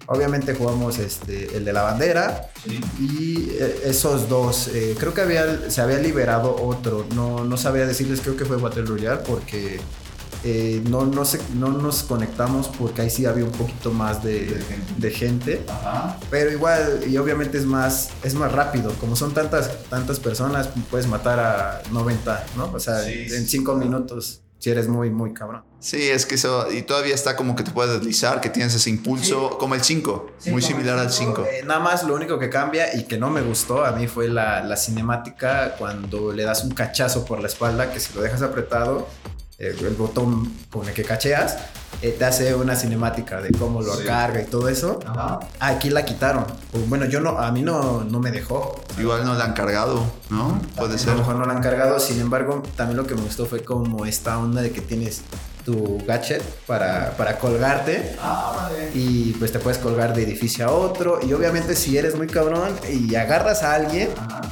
Obviamente 0.06 0.54
jugamos 0.54 0.98
este, 0.98 1.56
el 1.56 1.64
de 1.64 1.72
la 1.72 1.82
bandera 1.82 2.50
y 2.98 3.50
esos 3.84 4.28
dos. 4.28 4.70
creo 4.98 5.14
que 5.14 5.20
había, 5.20 5.70
se 5.70 5.80
había 5.80 5.98
liberado 5.98 6.56
otro, 6.56 7.06
no, 7.14 7.44
no 7.44 7.56
sabía 7.56 7.86
decirles, 7.86 8.20
creo 8.20 8.36
que 8.36 8.44
fue 8.44 8.56
Battle 8.56 8.84
Royale 8.84 9.20
porque 9.26 9.78
eh, 10.46 10.82
no, 10.90 11.06
no, 11.06 11.22
no 11.54 11.68
nos 11.68 12.02
conectamos 12.02 12.68
porque 12.68 13.00
ahí 13.00 13.08
sí 13.08 13.24
había 13.24 13.44
un 13.44 13.52
poquito 13.52 13.90
más 13.90 14.22
de, 14.22 15.10
gente. 15.10 15.64
Pero 16.30 16.52
igual, 16.52 17.02
y 17.08 17.16
obviamente 17.16 17.56
es 17.56 17.64
más, 17.64 18.10
es 18.22 18.34
más 18.34 18.52
rápido. 18.52 18.92
Como 19.00 19.16
son 19.16 19.32
tantas, 19.32 19.84
tantas 19.88 20.20
personas, 20.20 20.68
puedes 20.90 21.06
matar 21.06 21.40
a 21.40 21.82
90, 21.90 22.46
¿no? 22.56 22.70
O 22.74 22.78
sea, 22.78 23.08
en 23.08 23.46
5 23.46 23.74
minutos. 23.76 24.42
Si 24.58 24.70
eres 24.70 24.88
muy, 24.88 25.10
muy 25.10 25.34
cabrón. 25.34 25.62
Sí, 25.78 26.08
es 26.08 26.24
que 26.24 26.36
eso, 26.36 26.72
y 26.72 26.80
todavía 26.80 27.14
está 27.14 27.36
como 27.36 27.54
que 27.54 27.62
te 27.64 27.70
puedes 27.70 27.92
deslizar, 27.92 28.40
que 28.40 28.48
tienes 28.48 28.74
ese 28.74 28.88
impulso, 28.88 29.58
como 29.58 29.74
el 29.74 29.82
5, 29.82 30.30
muy 30.46 30.62
similar 30.62 30.98
al 30.98 31.12
5. 31.12 31.44
Eh, 31.44 31.62
nada 31.66 31.80
más 31.80 32.04
lo 32.04 32.14
único 32.14 32.38
que 32.38 32.48
cambia 32.48 32.96
y 32.96 33.04
que 33.04 33.18
no 33.18 33.28
me 33.28 33.42
gustó 33.42 33.84
a 33.84 33.92
mí 33.92 34.06
fue 34.08 34.28
la, 34.28 34.64
la 34.64 34.78
cinemática 34.78 35.74
cuando 35.76 36.32
le 36.32 36.44
das 36.44 36.64
un 36.64 36.70
cachazo 36.70 37.26
por 37.26 37.40
la 37.40 37.48
espalda, 37.48 37.92
que 37.92 38.00
si 38.00 38.14
lo 38.14 38.22
dejas 38.22 38.40
apretado, 38.40 39.06
eh, 39.58 39.76
el 39.80 39.94
botón 39.94 40.52
con 40.70 40.88
el 40.88 40.94
que 40.94 41.04
cacheas, 41.04 41.56
eh, 42.02 42.14
te 42.18 42.24
hace 42.24 42.54
una 42.54 42.74
cinemática 42.76 43.40
de 43.40 43.50
cómo 43.52 43.80
lo 43.80 43.96
carga 44.04 44.40
y 44.40 44.46
todo 44.46 44.68
eso. 44.68 44.98
Aquí 45.60 45.90
la 45.90 46.04
quitaron. 46.04 46.44
Bueno, 46.88 47.06
yo 47.06 47.20
no, 47.20 47.38
a 47.38 47.50
mí 47.52 47.62
no, 47.62 48.04
no 48.04 48.20
me 48.20 48.30
dejó. 48.30 48.82
Igual 48.98 49.24
no 49.24 49.34
la 49.34 49.44
han 49.44 49.52
cargado, 49.54 50.04
¿no? 50.28 50.60
Puede 50.76 50.98
ser. 50.98 51.10
A 51.10 51.12
lo 51.12 51.18
mejor 51.20 51.36
no 51.36 51.46
la 51.46 51.54
han 51.54 51.62
cargado, 51.62 51.98
sin 52.00 52.20
embargo, 52.20 52.62
también 52.76 52.96
lo 52.96 53.06
que 53.06 53.14
me 53.14 53.22
gustó 53.22 53.46
fue 53.46 53.62
como 53.62 54.06
esta 54.06 54.38
onda 54.38 54.60
de 54.60 54.72
que 54.72 54.80
tienes 54.80 55.22
tu 55.64 55.98
gadget 56.06 56.42
para, 56.66 57.16
para 57.16 57.38
colgarte. 57.38 58.16
Ah, 58.20 58.70
y 58.94 59.32
pues 59.32 59.52
te 59.52 59.58
puedes 59.58 59.78
colgar 59.78 60.14
de 60.14 60.22
edificio 60.22 60.66
a 60.66 60.70
otro. 60.70 61.20
Y 61.22 61.32
obviamente 61.32 61.74
si 61.74 61.96
eres 61.96 62.14
muy 62.14 62.26
cabrón 62.26 62.74
y 62.90 63.14
agarras 63.14 63.62
a 63.62 63.74
alguien, 63.74 64.10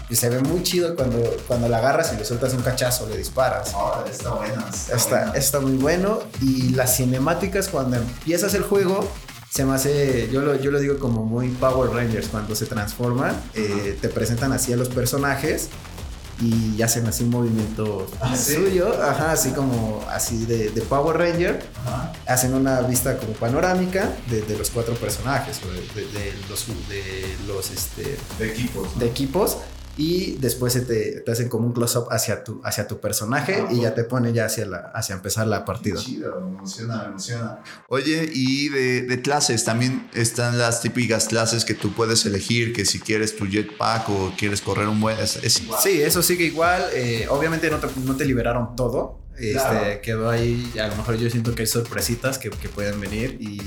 pues 0.09 0.18
se 0.18 0.29
ve 0.29 0.40
muy 0.40 0.62
chido 0.62 0.96
cuando, 0.96 1.18
cuando 1.46 1.68
la 1.68 1.79
agarras 1.79 2.12
y 2.12 2.16
le 2.16 2.25
sueltas 2.25 2.55
un 2.55 2.62
cachazo, 2.62 3.09
le 3.09 3.16
disparas. 3.16 3.72
está 4.11 4.31
bueno. 4.31 4.64
Está, 4.92 5.33
está, 5.35 5.61
muy 5.61 5.77
bueno. 5.77 6.20
Y 6.40 6.70
las 6.70 6.96
cinemáticas 6.96 7.68
cuando 7.68 7.96
empiezas 7.96 8.55
el 8.55 8.62
juego... 8.62 9.09
Se 9.53 9.66
me 9.66 9.75
hace, 9.75 10.31
yo 10.33 10.40
lo, 10.40 10.55
yo 10.55 10.70
lo 10.70 10.81
digo 10.81 10.98
como 10.98 11.27
muy 11.27 11.51
Power 11.51 11.90
Rangers, 11.90 12.29
cuando 12.29 12.55
se 12.55 12.64
transforman, 12.64 13.38
eh, 13.53 13.98
te 14.01 14.09
presentan 14.09 14.51
así 14.51 14.72
a 14.72 14.79
los 14.79 14.88
personajes 14.88 15.68
y 16.43 16.83
hacen 16.83 17.07
así 17.07 17.25
un 17.25 17.31
movimiento 17.31 18.07
ah, 18.21 18.37
suyo, 18.37 19.01
ajá, 19.03 19.33
así 19.33 19.51
como 19.51 20.05
así 20.11 20.45
de, 20.45 20.71
Power 20.89 21.17
Ranger, 21.17 21.65
hacen 22.27 22.55
una 22.55 22.81
vista 22.83 23.17
como 23.17 23.33
panorámica 23.35 24.13
de, 24.29 24.59
los 24.59 24.71
cuatro 24.71 24.95
personajes, 24.95 25.61
de, 25.95 26.35
los, 26.49 26.67
de 26.89 27.37
los 27.47 27.71
este, 27.71 28.19
equipos. 28.41 28.99
De 28.99 29.07
equipos 29.07 29.59
y 29.97 30.37
después 30.39 30.73
se 30.73 30.81
te, 30.81 31.23
hacen 31.31 31.49
como 31.49 31.67
un 31.67 31.73
close-up 31.73 32.07
hacia 32.11 32.45
tu, 32.45 32.61
hacia 32.65 32.87
tu 32.87 32.99
personaje 32.99 33.65
ah, 33.67 33.73
y 33.73 33.83
ya 33.83 33.95
te 33.95 34.05
pone 34.05 34.33
ya 34.33 34.47
hacia, 34.47 34.65
la, 34.65 34.79
hacia 34.95 35.15
empezar 35.15 35.47
la 35.47 35.65
partida. 35.65 36.01
Chido, 36.01 36.41
me 36.41 36.57
emociona, 36.57 37.03
me 37.03 37.09
emociona. 37.09 37.63
Oye, 37.89 38.31
y 38.33 38.71
de, 38.71 39.03
de, 39.03 39.23
clases, 39.23 39.65
también 39.65 40.09
están 40.15 40.59
las 40.59 40.81
típicas 40.81 41.29
clases 41.29 41.65
que 41.65 41.75
tú 41.75 41.93
puedes 41.93 42.25
elegir, 42.25 42.73
que 42.73 42.85
si 42.87 43.01
quieres 43.01 43.37
tu 43.37 43.47
jetpack 43.47 44.09
o 44.09 44.33
quieres 44.39 44.63
correr 44.63 44.89
un 44.89 45.01
buen... 45.01 45.19
Es, 45.19 45.41
Sí, 45.83 46.01
eso 46.01 46.23
sigue 46.23 46.45
igual. 46.45 46.83
Eh, 46.95 47.27
obviamente 47.29 47.71
no 47.71 47.79
te, 47.79 47.89
no 48.05 48.17
te 48.17 48.25
liberaron 48.25 48.75
todo. 48.75 49.21
Este, 49.37 50.01
quedó 50.03 50.31
ahí, 50.31 50.73
a 50.81 50.89
lo 50.89 50.97
mejor 50.97 51.17
yo 51.17 51.29
siento 51.29 51.55
que 51.55 51.63
hay 51.63 51.67
sorpresitas 51.67 52.39
que, 52.39 52.51
que 52.51 52.69
pueden 52.69 53.01
venir 53.01 53.39
y 53.41 53.61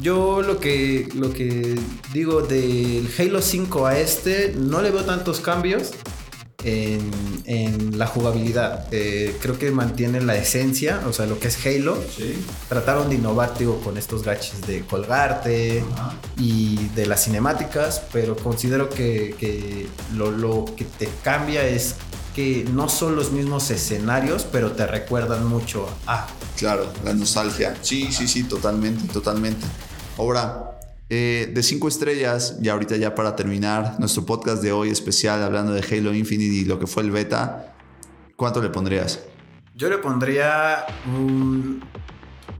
yo 0.00 0.42
lo 0.42 0.58
que, 0.58 1.08
lo 1.14 1.32
que 1.32 1.78
digo 2.12 2.42
del 2.42 3.08
Halo 3.18 3.42
5 3.42 3.86
a 3.86 3.98
este, 3.98 4.54
no 4.56 4.80
le 4.80 4.90
veo 4.90 5.04
tantos 5.04 5.40
cambios 5.40 5.92
en, 6.64 7.98
la 7.98 8.06
jugabilidad. 8.06 8.86
Eh, 8.90 9.36
creo 9.40 9.58
que 9.58 9.70
mantiene 9.70 10.20
la 10.20 10.36
esencia, 10.36 11.02
o 11.06 11.12
sea, 11.12 11.26
lo 11.26 11.38
que 11.38 11.48
es 11.48 11.66
Halo. 11.66 11.98
Trataron 12.68 13.08
de 13.08 13.16
innovar, 13.16 13.52
con 13.84 13.98
estos 13.98 14.22
gaches 14.22 14.66
de 14.66 14.80
colgarte 14.80 15.84
y 16.38 16.88
de 16.94 17.06
las 17.06 17.24
cinemáticas, 17.24 18.02
pero 18.12 18.34
considero 18.36 18.88
que, 18.88 19.88
lo, 20.14 20.30
lo, 20.30 20.64
que 20.76 20.84
te 20.84 21.08
cambia 21.22 21.66
es 21.66 21.96
que 22.34 22.64
no 22.72 22.88
son 22.88 23.16
los 23.16 23.32
mismos 23.32 23.70
escenarios, 23.70 24.46
pero 24.50 24.72
te 24.72 24.86
recuerdan 24.86 25.46
mucho 25.46 25.88
a. 26.06 26.26
Claro, 26.56 26.86
la 27.04 27.12
nostalgia. 27.14 27.76
Sí, 27.82 28.10
sí, 28.12 28.26
sí, 28.26 28.44
totalmente, 28.44 29.06
totalmente. 29.12 29.66
Ahora, 30.18 30.78
eh, 31.08 31.50
de 31.52 31.62
cinco 31.62 31.88
estrellas, 31.88 32.56
y 32.62 32.68
ahorita 32.68 32.96
ya 32.96 33.14
para 33.14 33.36
terminar 33.36 33.96
nuestro 33.98 34.24
podcast 34.24 34.62
de 34.62 34.72
hoy 34.72 34.90
especial 34.90 35.42
hablando 35.42 35.72
de 35.72 35.80
Halo 35.80 36.14
Infinite 36.14 36.54
y 36.54 36.64
lo 36.64 36.78
que 36.78 36.86
fue 36.86 37.02
el 37.02 37.10
beta, 37.10 37.74
¿cuánto 38.36 38.62
le 38.62 38.70
pondrías? 38.70 39.20
Yo 39.74 39.88
le 39.88 39.98
pondría 39.98 40.86
un 41.06 41.82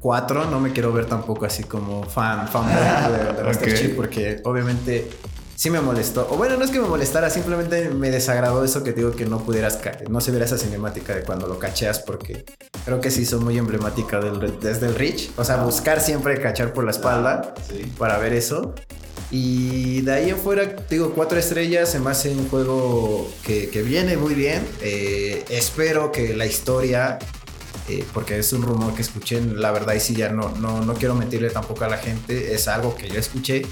4, 0.00 0.50
no 0.50 0.60
me 0.60 0.72
quiero 0.72 0.92
ver 0.92 1.06
tampoco 1.06 1.46
así 1.46 1.62
como 1.62 2.02
fan, 2.02 2.48
fan 2.48 2.66
de, 2.66 3.42
de 3.42 3.88
porque 3.96 4.40
obviamente 4.44 5.08
sí 5.54 5.70
me 5.70 5.80
molestó. 5.80 6.28
O 6.30 6.36
bueno, 6.36 6.56
no 6.56 6.64
es 6.64 6.70
que 6.70 6.80
me 6.80 6.88
molestara, 6.88 7.30
simplemente 7.30 7.90
me 7.90 8.10
desagradó 8.10 8.64
eso 8.64 8.82
que 8.82 8.92
digo 8.92 9.12
que 9.12 9.26
no 9.26 9.44
pudieras. 9.44 9.78
No 10.08 10.20
se 10.20 10.30
viera 10.30 10.46
esa 10.46 10.58
cinemática 10.58 11.14
de 11.14 11.22
cuando 11.22 11.46
lo 11.46 11.58
cacheas, 11.58 12.00
porque 12.00 12.44
creo 12.84 13.00
que 13.00 13.10
sí 13.10 13.24
son 13.24 13.44
muy 13.44 13.58
emblemática 13.58 14.20
del, 14.20 14.58
desde 14.60 14.86
el 14.86 14.94
Reach. 14.94 15.30
O 15.36 15.44
sea, 15.44 15.62
buscar 15.62 16.00
siempre 16.00 16.40
cachar 16.40 16.72
por 16.72 16.84
la 16.84 16.90
espalda 16.90 17.54
para 17.98 18.18
ver 18.18 18.32
eso. 18.32 18.74
Y 19.30 20.02
de 20.02 20.12
ahí 20.12 20.30
en 20.30 20.36
fuera, 20.36 20.76
digo, 20.90 21.14
cuatro 21.14 21.38
estrellas, 21.38 21.88
se 21.88 21.98
me 22.00 22.10
hace 22.10 22.30
un 22.30 22.48
juego 22.50 23.30
que, 23.44 23.70
que 23.70 23.82
viene 23.82 24.18
muy 24.18 24.34
bien. 24.34 24.62
Eh, 24.82 25.44
espero 25.48 26.12
que 26.12 26.36
la 26.36 26.44
historia 26.44 27.18
eh, 27.88 28.04
porque 28.14 28.38
es 28.38 28.52
un 28.52 28.62
rumor 28.62 28.94
que 28.94 29.02
escuché, 29.02 29.40
la 29.40 29.72
verdad 29.72 29.94
y 29.94 30.00
sí 30.00 30.14
ya 30.14 30.28
no, 30.28 30.50
no, 30.56 30.82
no 30.82 30.94
quiero 30.94 31.14
mentirle 31.14 31.50
tampoco 31.50 31.84
a 31.84 31.88
la 31.88 31.96
gente, 31.96 32.54
es 32.54 32.68
algo 32.68 32.94
que 32.94 33.08
yo 33.08 33.18
escuché 33.18 33.62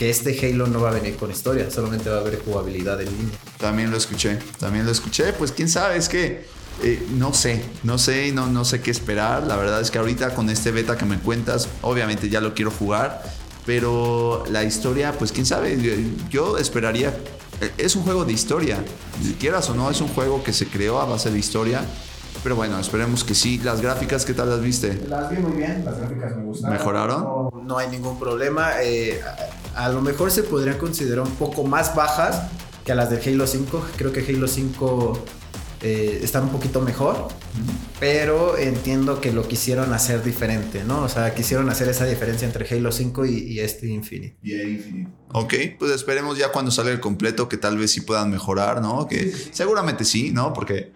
que 0.00 0.08
este 0.08 0.34
Halo 0.46 0.66
no 0.66 0.80
va 0.80 0.88
a 0.88 0.92
venir 0.94 1.16
con 1.16 1.30
historia, 1.30 1.70
solamente 1.70 2.08
va 2.08 2.16
a 2.16 2.20
haber 2.20 2.42
jugabilidad 2.42 2.98
en 3.02 3.08
línea. 3.08 3.38
También 3.58 3.90
lo 3.90 3.98
escuché, 3.98 4.38
también 4.58 4.86
lo 4.86 4.92
escuché. 4.92 5.34
Pues 5.34 5.52
quién 5.52 5.68
sabe, 5.68 5.98
es 5.98 6.08
que 6.08 6.46
eh, 6.82 7.06
no 7.18 7.34
sé, 7.34 7.62
no 7.82 7.98
sé, 7.98 8.32
no, 8.32 8.46
no 8.46 8.64
sé 8.64 8.80
qué 8.80 8.90
esperar. 8.90 9.42
La 9.42 9.56
verdad 9.56 9.78
es 9.82 9.90
que 9.90 9.98
ahorita 9.98 10.34
con 10.34 10.48
este 10.48 10.70
beta 10.70 10.96
que 10.96 11.04
me 11.04 11.18
cuentas, 11.18 11.68
obviamente 11.82 12.30
ya 12.30 12.40
lo 12.40 12.54
quiero 12.54 12.70
jugar, 12.70 13.22
pero 13.66 14.42
la 14.48 14.64
historia, 14.64 15.12
pues 15.18 15.32
quién 15.32 15.44
sabe, 15.44 15.76
yo, 16.30 16.56
esperaría. 16.56 17.14
Eh, 17.60 17.70
es 17.76 17.94
un 17.94 18.02
juego 18.02 18.24
de 18.24 18.32
historia, 18.32 18.82
si 19.22 19.34
quieras 19.34 19.68
o 19.68 19.74
no, 19.74 19.90
es 19.90 20.00
un 20.00 20.08
juego 20.08 20.42
que 20.42 20.54
se 20.54 20.66
creó 20.66 20.98
a 20.98 21.04
base 21.04 21.30
de 21.30 21.38
historia. 21.38 21.82
Pero 22.42 22.56
bueno, 22.56 22.80
esperemos 22.80 23.22
que 23.22 23.34
sí. 23.34 23.60
Las 23.62 23.82
gráficas, 23.82 24.24
¿qué 24.24 24.32
tal 24.32 24.48
las 24.48 24.62
viste? 24.62 24.98
Las 25.08 25.28
vi 25.30 25.36
muy 25.36 25.58
bien, 25.58 25.84
las 25.84 25.98
gráficas 25.98 26.36
me 26.36 26.44
gustaron. 26.44 26.74
¿Mejoraron? 26.74 27.66
No, 27.66 27.76
hay 27.76 27.90
ningún 27.90 28.18
problema. 28.18 28.82
Eh, 28.82 29.20
a 29.74 29.88
lo 29.88 30.00
mejor 30.00 30.30
se 30.30 30.42
podrían 30.42 30.78
considerar 30.78 31.26
un 31.26 31.34
poco 31.34 31.64
más 31.64 31.94
bajas 31.94 32.50
que 32.84 32.92
a 32.92 32.94
las 32.94 33.10
de 33.10 33.20
Halo 33.20 33.46
5. 33.46 33.86
Creo 33.96 34.12
que 34.12 34.20
Halo 34.20 34.48
5 34.48 35.24
eh, 35.82 36.20
están 36.22 36.44
un 36.44 36.50
poquito 36.50 36.82
mejor, 36.82 37.28
pero 37.98 38.58
entiendo 38.58 39.18
que 39.18 39.32
lo 39.32 39.48
quisieron 39.48 39.94
hacer 39.94 40.22
diferente, 40.22 40.84
¿no? 40.84 41.02
O 41.02 41.08
sea, 41.08 41.34
quisieron 41.34 41.70
hacer 41.70 41.88
esa 41.88 42.04
diferencia 42.04 42.46
entre 42.46 42.68
Halo 42.68 42.92
5 42.92 43.24
y, 43.24 43.60
este 43.60 43.86
Infinite. 43.88 44.36
Y 44.42 44.60
Infinite. 44.60 45.10
Ok, 45.32 45.54
pues 45.78 45.92
esperemos 45.92 46.36
ya 46.36 46.52
cuando 46.52 46.70
salga 46.70 46.90
el 46.90 47.00
completo 47.00 47.48
que 47.48 47.56
tal 47.56 47.78
vez 47.78 47.92
sí 47.92 48.02
puedan 48.02 48.30
mejorar, 48.30 48.82
¿no? 48.82 49.06
Que 49.08 49.32
seguramente 49.52 50.04
sí, 50.04 50.32
¿no? 50.32 50.52
Porque 50.52 50.92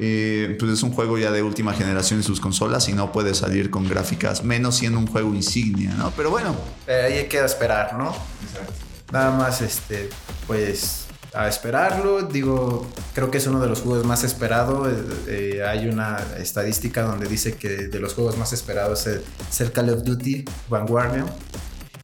eh, 0.00 0.56
pues 0.58 0.72
es 0.72 0.82
un 0.82 0.92
juego 0.92 1.18
ya 1.18 1.30
de 1.30 1.42
última 1.42 1.74
generación 1.74 2.20
en 2.20 2.24
sus 2.24 2.40
consolas 2.40 2.88
y 2.88 2.94
no 2.94 3.12
puede 3.12 3.34
salir 3.34 3.70
con 3.70 3.88
gráficas, 3.88 4.42
menos 4.42 4.76
siendo 4.76 4.98
un 4.98 5.06
juego 5.06 5.34
insignia, 5.34 5.92
¿no? 5.94 6.10
Pero 6.16 6.30
bueno. 6.30 6.56
Eh, 6.86 7.18
ahí 7.18 7.28
queda 7.28 7.44
esperar, 7.44 7.98
¿no? 7.98 8.14
Exacto. 8.42 8.72
Nada 9.12 9.36
más, 9.36 9.60
este, 9.60 10.08
pues 10.46 11.06
a 11.34 11.48
esperarlo. 11.48 12.22
Digo, 12.22 12.86
creo 13.14 13.30
que 13.30 13.38
es 13.38 13.46
uno 13.46 13.60
de 13.60 13.68
los 13.68 13.82
juegos 13.82 14.06
más 14.06 14.24
esperados. 14.24 14.88
Eh, 15.28 15.62
hay 15.66 15.86
una 15.88 16.18
estadística 16.38 17.02
donde 17.02 17.28
dice 17.28 17.56
que 17.56 17.88
de 17.88 18.00
los 18.00 18.14
juegos 18.14 18.38
más 18.38 18.52
esperados 18.52 19.06
es 19.06 19.60
el 19.60 19.70
Call 19.72 19.90
of 19.90 20.02
Duty 20.02 20.44
Vanguardian 20.68 21.26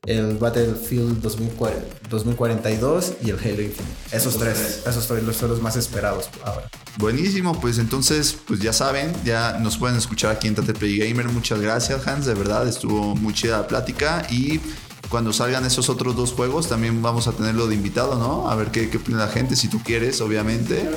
el 0.07 0.39
Battlefield 0.39 1.21
2042 1.21 3.13
y 3.23 3.31
el 3.31 3.39
Halo 3.39 3.63
Infinite. 3.63 3.83
Esos, 4.13 4.39
tres, 4.39 4.83
esos 4.87 5.07
tres 5.07 5.37
son 5.37 5.51
los 5.51 5.61
más 5.61 5.77
esperados 5.77 6.31
ahora. 6.45 6.69
Buenísimo, 6.99 7.61
pues 7.61 7.79
entonces, 7.79 8.37
pues 8.47 8.61
ya 8.61 8.73
saben, 8.73 9.13
ya 9.25 9.59
nos 9.59 9.77
pueden 9.77 9.97
escuchar 9.97 10.31
aquí 10.31 10.49
en 10.49 10.55
Tate 10.55 10.73
Play 10.73 10.99
Gamer. 10.99 11.29
Muchas 11.29 11.61
gracias, 11.61 12.07
Hans, 12.07 12.25
de 12.25 12.35
verdad, 12.35 12.67
estuvo 12.67 13.15
muy 13.17 13.35
chida 13.35 13.59
la 13.59 13.67
plática 13.67 14.27
y 14.31 14.61
cuando 15.09 15.33
salgan 15.33 15.65
esos 15.65 15.89
otros 15.89 16.17
dos 16.17 16.33
juegos 16.33 16.69
también 16.69 17.03
vamos 17.03 17.29
a 17.29 17.33
tenerlo 17.33 17.67
de 17.67 17.75
invitado, 17.75 18.17
¿no? 18.17 18.49
A 18.49 18.57
ver 18.57 18.71
qué, 18.71 18.89
qué 18.91 18.97
opina 18.97 19.19
la 19.19 19.29
gente, 19.29 19.57
si 19.57 19.69
tú 19.69 19.81
quieres, 19.83 20.21
obviamente. 20.21 20.89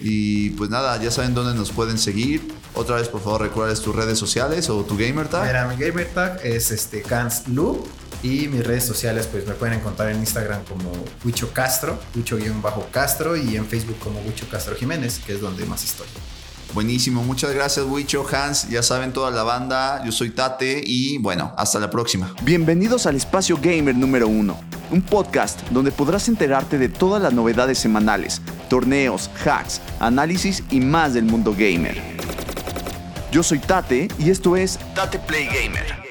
Y 0.00 0.50
pues 0.50 0.70
nada, 0.70 1.00
ya 1.02 1.10
saben 1.10 1.34
dónde 1.34 1.54
nos 1.54 1.70
pueden 1.70 1.98
seguir. 1.98 2.52
Otra 2.74 2.96
vez, 2.96 3.08
por 3.08 3.20
favor, 3.20 3.42
recuerdas 3.42 3.80
tus 3.80 3.94
redes 3.94 4.18
sociales 4.18 4.70
o 4.70 4.84
tu 4.84 4.96
gamer 4.96 5.28
tag. 5.28 5.46
Mira, 5.46 5.68
mi 5.68 5.76
gamer 5.76 6.08
tag 6.14 6.40
es 6.44 6.70
este 6.70 7.02
Hans 7.12 7.48
Lu 7.48 7.84
y 8.22 8.48
mis 8.48 8.66
redes 8.66 8.84
sociales, 8.84 9.28
pues 9.30 9.46
me 9.46 9.54
pueden 9.54 9.78
encontrar 9.78 10.10
en 10.10 10.18
Instagram 10.18 10.64
como 10.64 10.90
Huicho 11.24 11.52
Castro, 11.52 11.98
Huicho-Castro 12.14 13.36
y 13.36 13.56
en 13.56 13.66
Facebook 13.66 13.98
como 13.98 14.20
Huicho 14.20 14.48
Castro 14.50 14.74
Jiménez, 14.74 15.20
que 15.24 15.34
es 15.34 15.40
donde 15.40 15.64
más 15.66 15.84
estoy. 15.84 16.06
Buenísimo, 16.74 17.22
muchas 17.22 17.54
gracias 17.54 17.86
Huicho, 17.86 18.26
Hans, 18.30 18.68
ya 18.68 18.82
saben 18.82 19.12
toda 19.12 19.30
la 19.30 19.42
banda, 19.42 20.04
yo 20.04 20.12
soy 20.12 20.30
Tate 20.30 20.82
y 20.84 21.16
bueno, 21.18 21.54
hasta 21.56 21.78
la 21.80 21.88
próxima. 21.88 22.34
Bienvenidos 22.42 23.06
al 23.06 23.16
Espacio 23.16 23.56
Gamer 23.56 23.94
número 23.94 24.28
1, 24.28 24.60
un 24.90 25.02
podcast 25.02 25.66
donde 25.70 25.92
podrás 25.92 26.28
enterarte 26.28 26.76
de 26.76 26.90
todas 26.90 27.22
las 27.22 27.32
novedades 27.32 27.78
semanales, 27.78 28.42
torneos, 28.68 29.30
hacks, 29.44 29.80
análisis 29.98 30.62
y 30.70 30.80
más 30.80 31.14
del 31.14 31.24
mundo 31.24 31.54
gamer. 31.56 32.00
Yo 33.32 33.42
soy 33.42 33.60
Tate 33.60 34.08
y 34.18 34.30
esto 34.30 34.56
es 34.56 34.78
Tate 34.94 35.18
Play 35.20 35.46
Gamer. 35.46 36.07